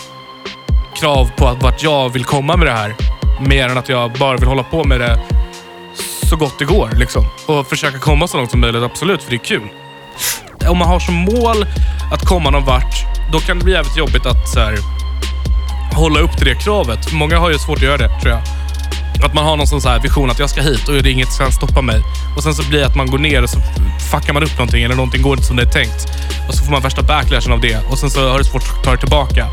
[1.00, 2.96] krav på att vart jag vill komma med det här.
[3.42, 5.20] Mer än att jag bara vill hålla på med det
[6.30, 6.90] så gott det går.
[6.96, 7.26] Liksom.
[7.46, 9.70] Och försöka komma så långt som möjligt, absolut, för det är kul.
[10.68, 11.66] Om man har som mål
[12.12, 14.78] att komma någon vart, då kan det bli jävligt jobbigt att så här,
[15.94, 17.14] hålla upp till det kravet.
[17.14, 18.42] Många har ju svårt att göra det, tror jag.
[19.26, 21.08] Att man har någon sån så här vision att jag ska hit och det är
[21.08, 22.02] inget som kan stoppa mig.
[22.38, 23.60] Och sen så blir det att man går ner och så
[24.12, 26.08] fuckar man upp någonting eller någonting går inte som det är tänkt.
[26.48, 28.84] Och så får man värsta backlashen av det och sen så har det svårt att
[28.84, 29.48] ta det tillbaka.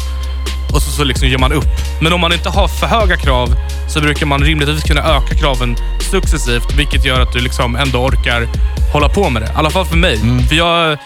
[0.74, 1.64] Och så, så liksom ger man upp.
[2.00, 3.48] Men om man inte har för höga krav
[3.88, 5.76] så brukar man rimligtvis kunna öka kraven
[6.10, 8.46] successivt, vilket gör att du liksom ändå orkar
[8.92, 9.48] hålla på med det.
[9.48, 10.18] I alla fall för mig.
[10.48, 10.98] För jag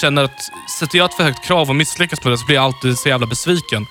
[0.00, 0.40] känner att
[0.78, 3.08] sätter jag ett för högt krav och misslyckas med det så blir jag alltid så
[3.08, 3.86] jävla besviken.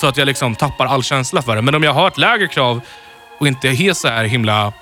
[0.00, 1.62] Så att jag liksom tappar all känsla för det.
[1.62, 2.80] Men om jag har ett lägre krav
[3.40, 4.72] och inte är så här himla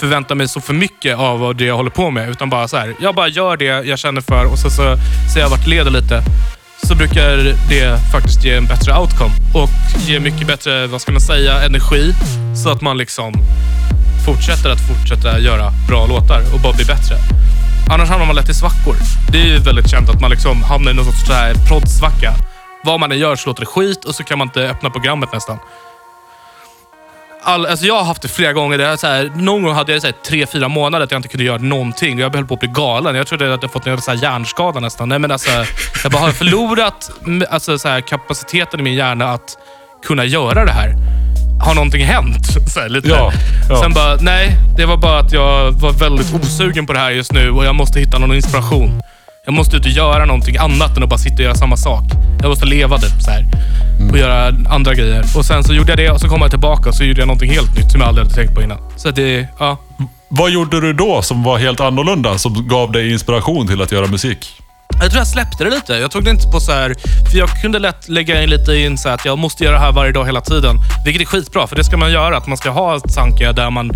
[0.00, 2.28] förväntar mig så för mycket av det jag håller på med.
[2.28, 4.96] Utan bara så här, jag bara gör det jag känner för och så, så
[5.34, 6.22] ser jag vart det leder lite.
[6.82, 7.36] Så brukar
[7.68, 12.14] det faktiskt ge en bättre outcome och ge mycket bättre, vad ska man säga, energi.
[12.56, 13.32] Så att man liksom
[14.26, 17.16] fortsätter att fortsätta göra bra låtar och bara bli bättre.
[17.90, 18.96] Annars hamnar man lätt i svackor.
[19.32, 21.68] Det är ju väldigt känt att man liksom hamnar i någon sorts prodsvacka.
[21.68, 22.34] proddsvacka.
[22.84, 25.32] Vad man än gör så låter det skit och så kan man inte öppna programmet
[25.32, 25.58] nästan.
[27.46, 28.78] All, alltså jag har haft det flera gånger.
[28.78, 31.28] Det så här, någon gång hade jag så här, tre, fyra månader att jag inte
[31.28, 32.18] kunde göra någonting.
[32.18, 33.14] Jag höll på att bli galen.
[33.14, 35.08] Jag trodde att jag fått en så här hjärnskada nästan.
[35.08, 35.50] Nej, men alltså,
[36.02, 39.58] jag bara har förlorat mm, alltså, så här, kapaciteten i min hjärna att
[40.06, 40.94] kunna göra det här.
[41.64, 42.46] Har någonting hänt?
[42.74, 43.08] Så lite.
[43.08, 43.32] Ja,
[43.68, 43.82] ja.
[43.82, 44.50] Sen bara, nej.
[44.76, 47.74] Det var bara att jag var väldigt osugen på det här just nu och jag
[47.74, 49.02] måste hitta någon inspiration.
[49.46, 52.04] Jag måste ut och göra någonting annat än att bara sitta och göra samma sak.
[52.40, 53.46] Jag måste leva typ så här.
[54.10, 55.24] Och göra andra grejer.
[55.36, 57.26] Och sen så gjorde jag det och så kom jag tillbaka och så gjorde jag
[57.26, 58.78] någonting helt nytt som jag aldrig hade tänkt på innan.
[58.96, 59.76] Så det, ja.
[60.28, 64.06] Vad gjorde du då som var helt annorlunda, som gav dig inspiration till att göra
[64.06, 64.63] musik?
[65.00, 65.92] Jag tror jag släppte det lite.
[65.92, 66.94] Jag tog det inte på så här...
[67.30, 69.80] För jag kunde lätt lägga in lite in så här att jag måste göra det
[69.80, 70.76] här varje dag hela tiden.
[71.04, 72.36] Vilket är skitbra, för det ska man göra.
[72.36, 73.90] Att man ska ha ett Sankia där man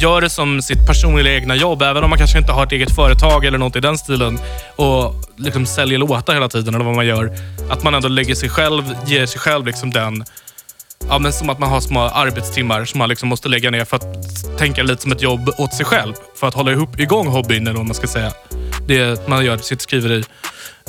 [0.00, 1.82] gör det som sitt personliga egna jobb.
[1.82, 4.38] Även om man kanske inte har ett eget företag eller något i den stilen.
[4.76, 7.32] Och liksom säljer låtar hela tiden eller vad man gör.
[7.70, 10.24] Att man ändå lägger sig själv, ger sig själv liksom den
[11.08, 13.96] Ja, men som att man har små arbetstimmar som man liksom måste lägga ner för
[13.96, 16.14] att tänka lite som ett jobb åt sig själv.
[16.40, 18.32] För att hålla ihop, igång hobbyn eller vad man ska säga.
[18.88, 20.24] Det man gör sitt skriveri.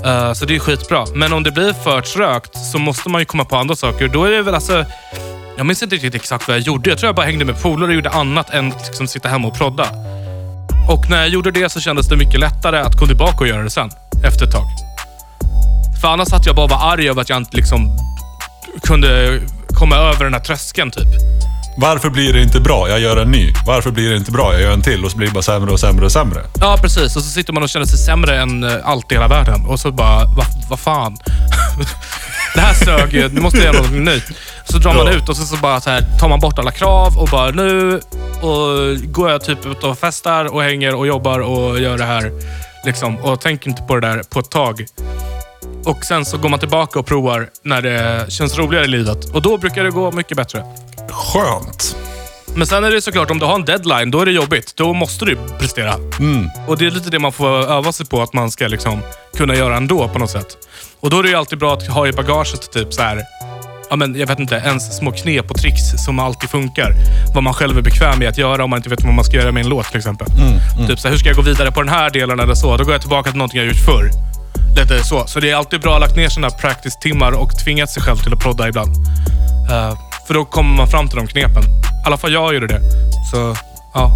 [0.06, 1.06] Uh, eh, så det är skitbra.
[1.16, 4.08] Men om det blir för trögt så måste man ju komma på andra saker.
[4.08, 4.86] Då är det väl alltså...
[5.58, 6.90] Jag minns inte riktigt exakt vad jag gjorde.
[6.90, 9.48] Jag tror jag bara hängde med polare och gjorde annat än att liksom sitta hemma
[9.48, 9.84] och prodda.
[10.90, 13.64] Och när jag gjorde det så kändes det mycket lättare att gå tillbaka och göra
[13.64, 13.90] det sen.
[14.26, 14.66] Efter ett tag.
[16.02, 17.98] För annars satt jag bara och var arg över att jag inte liksom
[18.84, 21.08] kunde komma över den här tröskeln typ.
[21.82, 22.90] Varför blir det inte bra?
[22.90, 23.54] Jag gör en ny.
[23.66, 24.54] Varför blir det inte bra?
[24.54, 26.42] Jag gör en till och så blir det bara sämre och sämre och sämre.
[26.60, 27.16] Ja, precis.
[27.16, 29.66] Och så sitter man och känner sig sämre än eh, allt i hela världen.
[29.66, 31.18] Och så bara, vad va fan?
[32.56, 33.30] det här sög ju.
[33.30, 34.24] Nu måste jag göra något nytt.
[34.70, 35.12] Så drar man Ja.
[35.14, 38.02] ut och så, så bara så här, tar man bort alla krav och bara nu
[38.42, 42.32] och går jag typ ut och festar och hänger och jobbar och gör det här.
[42.86, 44.86] Liksom, och tänker inte på det där på ett tag.
[45.86, 49.26] Och sen så går man tillbaka och provar när det känns roligare i livet.
[49.34, 50.64] Och då brukar det gå mycket bättre.
[51.12, 51.96] Skönt.
[52.56, 54.74] Men sen är det såklart, om du har en deadline, då är det jobbigt.
[54.76, 55.96] Då måste du prestera.
[56.68, 59.02] Och det är lite det man får öva sig på, att man ska liksom
[59.38, 60.58] kunna göra ändå på något sätt.
[61.00, 63.24] Och då är det ju alltid bra att ha i bagaget typ så här,
[63.90, 66.94] ja men jag vet inte, ens små knep och tricks som alltid funkar.
[67.34, 69.38] Vad man själv är bekväm med att göra om man inte vet vad man ska
[69.38, 70.28] göra med en låt till exempel.
[70.88, 72.78] Typ så här, hur ska jag gå vidare på den här delen eller så?
[72.78, 74.12] Då går jag tillbaka till någonting jag gjort förr.
[74.78, 75.28] Lite så.
[75.28, 78.34] Så det är alltid bra att lagt ner sina practice-timmar och tvingat sig själv till
[78.34, 78.96] att prodda ibland.
[79.72, 79.98] Eh,
[80.30, 81.64] för då kommer man fram till de knepen.
[81.64, 82.82] I alla fall jag gjorde det.
[83.32, 83.38] Så,
[83.94, 84.12] ja.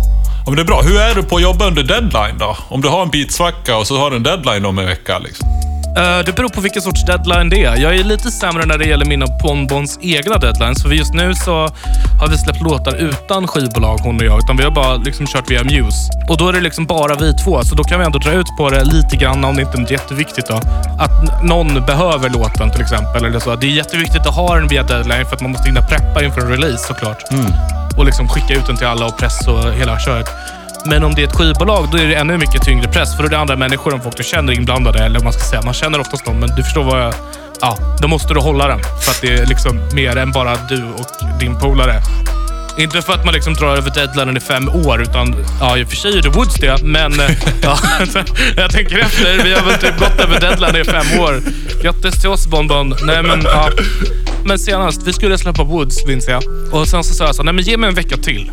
[0.46, 0.82] Ja, men det är bra.
[0.82, 2.58] Hur är du på att jobba under deadline då?
[2.70, 5.20] Om du har en bitsvacka och så har du en deadline om en vecka.
[5.20, 5.53] Liksom.
[5.98, 7.78] Eh, det beror på vilken sorts deadline det är.
[7.78, 10.84] Jag är lite sämre när det gäller mina Bonbons egna deadlines.
[10.84, 11.70] För just nu så
[12.22, 14.40] har vi släppt låtar utan skivbolag, hon och jag.
[14.44, 16.12] Utan vi har bara liksom kört via Muse.
[16.30, 17.64] Och då är det liksom bara vi två.
[17.64, 19.92] Så då kan vi ändå dra ut på det lite grann om det inte är
[19.92, 20.48] jätteviktigt.
[20.48, 20.56] Då.
[21.00, 23.26] Att någon behöver låten till exempel.
[23.26, 23.56] Eller så.
[23.56, 26.42] Det är jätteviktigt att ha den via deadline för att man måste hinna preppa inför
[26.42, 27.24] en release såklart.
[27.98, 30.30] Och liksom skicka ut den till alla och press och hela köret.
[30.86, 33.16] Men om det är ett skivbolag, då är det ännu mycket tyngre press.
[33.16, 35.06] För då är det andra människor och folk du känner inblandade.
[35.06, 35.62] Eller man ska säga.
[35.62, 37.14] Man känner oftast någon, men du förstår vad jag...
[37.62, 38.80] Ja, då måste du hålla den.
[38.80, 42.02] För att det är liksom mer än bara du och din polare.
[42.78, 45.90] Inte för att man liksom drar över deadlinen i fem år, utan ja, i och
[45.90, 47.14] för sig gjorde Woods det, men
[47.62, 47.78] ja,
[48.58, 49.44] jag tänker efter.
[49.44, 51.42] Vi har väl typ gått över deadline i fem år.
[51.82, 52.96] Grattis till oss Bonbon.
[53.04, 53.70] Nej, men, ja.
[54.46, 56.44] men senast, vi skulle släppa Woods, minns jag.
[56.72, 58.52] Och sen så sa jag så, nej men ge mig en vecka till.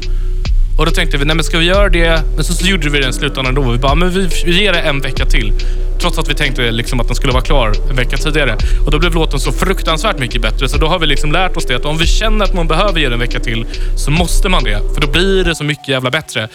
[0.79, 2.23] Och då tänkte vi, nej men ska vi göra det?
[2.35, 3.71] Men så, så gjorde vi det i slutändan då.
[3.71, 5.53] Vi bara, men vi, vi ger det en vecka till.
[6.01, 8.57] Trots att vi tänkte liksom att den skulle vara klar en vecka tidigare.
[8.85, 10.69] Och då blev låten så fruktansvärt mycket bättre.
[10.69, 13.01] Så då har vi liksom lärt oss det att om vi känner att man behöver
[13.01, 13.67] ge den en vecka till
[13.97, 14.81] så måste man det.
[14.95, 16.49] För då blir det så mycket jävla bättre.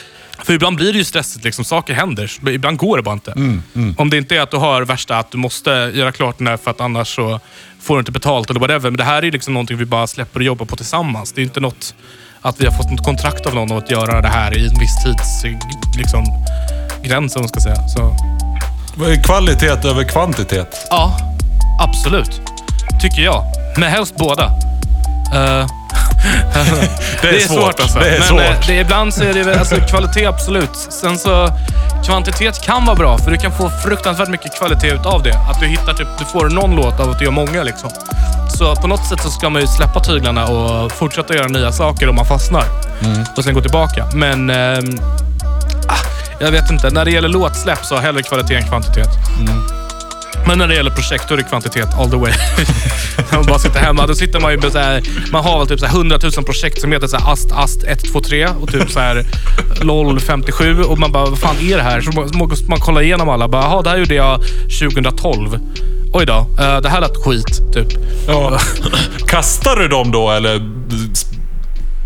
[0.43, 2.32] För ibland blir det ju stressigt, liksom, saker händer.
[2.49, 3.34] Ibland går det bara inte.
[3.97, 6.57] Om det inte är att du har värsta att du måste göra klart den här
[6.57, 7.39] för att annars så
[7.82, 8.89] får du inte betalt eller whatever.
[8.89, 11.32] Men det här är liksom någonting vi bara släpper och jobbar på tillsammans.
[11.32, 11.95] Det är inte något
[12.45, 15.03] att vi har fått något kontrakt av någon att göra det här i en viss
[15.03, 15.43] tids
[15.97, 16.23] liksom,
[17.03, 17.87] gräns, om man ska säga.
[17.87, 18.15] Så,
[19.23, 20.87] Kvalitet över kvantitet.
[20.89, 21.17] ja,
[21.81, 22.41] absolut.
[23.01, 23.43] Tycker jag.
[23.77, 24.43] Men helst båda.
[25.33, 25.67] Eh,
[27.21, 27.79] Det är, svårt.
[27.79, 27.99] alltså.
[27.99, 28.39] Det är Men svårt.
[28.41, 30.75] eh, det, ibland så är det alltså, kvalitet, absolut.
[30.89, 31.49] Sen så,
[32.05, 35.33] kvantitet kan vara bra, för du kan få fruktansvärt mycket kvalitet utav det.
[35.49, 37.89] Att du hittar typ, du får någon låt av att du gör många liksom.
[38.58, 42.10] Så på något sätt så ska man ju släppa tyglarna och fortsätta göra nya saker
[42.10, 42.64] om man fastnar.
[43.38, 44.06] Och sen gå tillbaka.
[44.14, 44.49] Men
[45.88, 45.97] ah,
[46.39, 46.89] jag vet inte.
[46.89, 49.10] När det gäller låtsläpp så hellre kvalitet än kvantitet.
[50.47, 52.32] Men när det gäller projekt, då är det kvantitet all the way.
[53.32, 55.01] När man bara sitter hemma, då sitter man ju med så här,
[55.32, 57.84] man har väl typ så här 100 000 projekt som heter så här ast, ast
[57.84, 59.26] 1, 2, 3 och typ så här
[59.82, 62.01] LOL 57 och man bara, vad fan är det här?
[62.01, 63.47] Så må- måste man kolla igenom alla.
[63.47, 64.41] Bara, det här gjorde jag
[64.80, 65.60] 2012.
[66.18, 67.88] Oj då, eh, det här lät skit, typ.
[68.28, 68.59] Ja.
[69.28, 70.61] Kastar du dem då eller?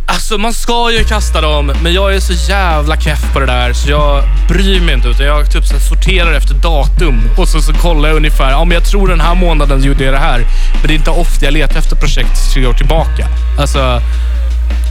[0.07, 3.73] Alltså man ska ju kasta dem, men jag är så jävla keff på det där
[3.73, 5.07] så jag bryr mig inte.
[5.07, 8.51] Utan jag typ så sorterar efter datum och så, så kollar jag ungefär.
[8.51, 10.39] Ja, men jag tror den här månaden gjorde jag det här.
[10.73, 13.27] Men det är inte ofta jag letar efter projekt tre år tillbaka.
[13.59, 14.01] Alltså,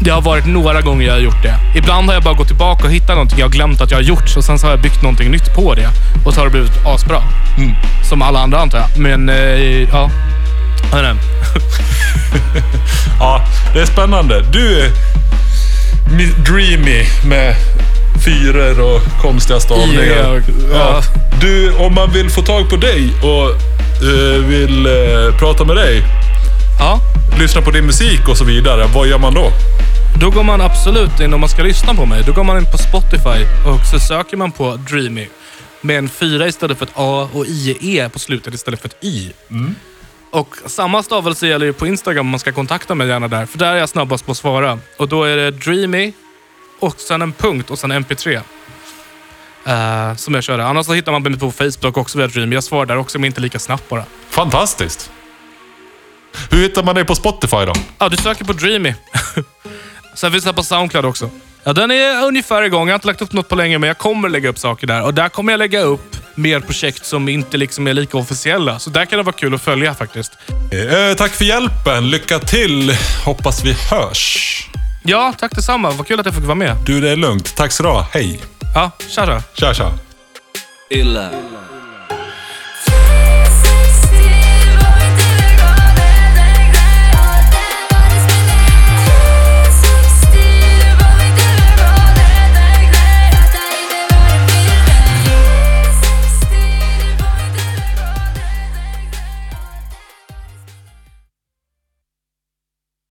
[0.01, 1.55] det har varit några gånger jag har gjort det.
[1.79, 4.03] Ibland har jag bara gått tillbaka och hittat någonting jag har glömt att jag har
[4.03, 5.89] gjort och sen så har jag byggt någonting nytt på det.
[6.24, 7.22] Och så har det blivit asbra.
[8.09, 8.99] Som alla andra antar jag.
[8.99, 9.37] Men eh,
[9.93, 10.11] ja.
[10.93, 11.16] Jag.
[13.20, 13.41] Ja,
[13.74, 14.43] det är spännande.
[14.53, 14.91] Du är
[16.45, 17.55] dreamy med
[18.24, 20.03] fyror och konstiga stavningar.
[20.22, 20.41] Ja, och-
[20.74, 21.01] ja.
[21.41, 23.51] Du, om man vill få tag på dig och
[24.09, 26.03] eh, vill eh, prata med dig,
[26.79, 27.01] ja.
[27.41, 29.51] Lyssna på din musik och så vidare, vad gör man då?
[30.20, 32.64] Då går man absolut in, om man ska lyssna på mig, då går man in
[32.72, 35.26] på Spotify och så söker man på Dreamy.
[35.81, 39.31] Med en fyra istället för ett A och IE på slutet istället för ett Y.
[40.31, 43.47] Och samma stavelse gäller ju på Instagram om man ska kontakta mig gärna där.
[43.47, 44.79] För där är jag snabbast på att svara.
[44.97, 46.12] Och då är det Dreamy
[46.81, 48.41] och sen en punkt och sen MP3.
[49.66, 50.59] Eh, som jag kör.
[50.59, 52.55] Annars så hittar man mig på Facebook också via Dreamy.
[52.55, 54.05] Jag svarar där också, men inte lika snabbt bara.
[54.31, 55.11] Fantastiskt.
[56.51, 57.72] Hur hittar man dig på Spotify då?
[57.99, 58.95] Ja, du söker på Dreamy.
[60.14, 61.30] Sen finns det på Soundcloud också.
[61.64, 62.89] Ja, den är ungefär igång.
[62.89, 65.03] Jag har inte lagt upp något på länge, men jag kommer lägga upp saker där.
[65.03, 68.78] Och där kommer jag lägga upp mer projekt som inte liksom är lika officiella.
[68.78, 70.32] Så där kan det vara kul att följa faktiskt.
[70.72, 72.11] Eh, tack för hjälpen.
[72.11, 72.93] Lycka till.
[73.24, 74.68] Hoppas vi hörs.
[75.03, 75.91] Ja, tack detsamma.
[75.91, 76.76] Vad kul att jag fick vara med.
[76.86, 77.57] Du, det är lugnt.
[77.57, 78.07] Tack så du ha.
[78.12, 78.41] Hej.
[78.74, 79.43] Ja, tja tja.
[79.55, 79.93] Tja, tja.
[80.91, 81.30] Illa.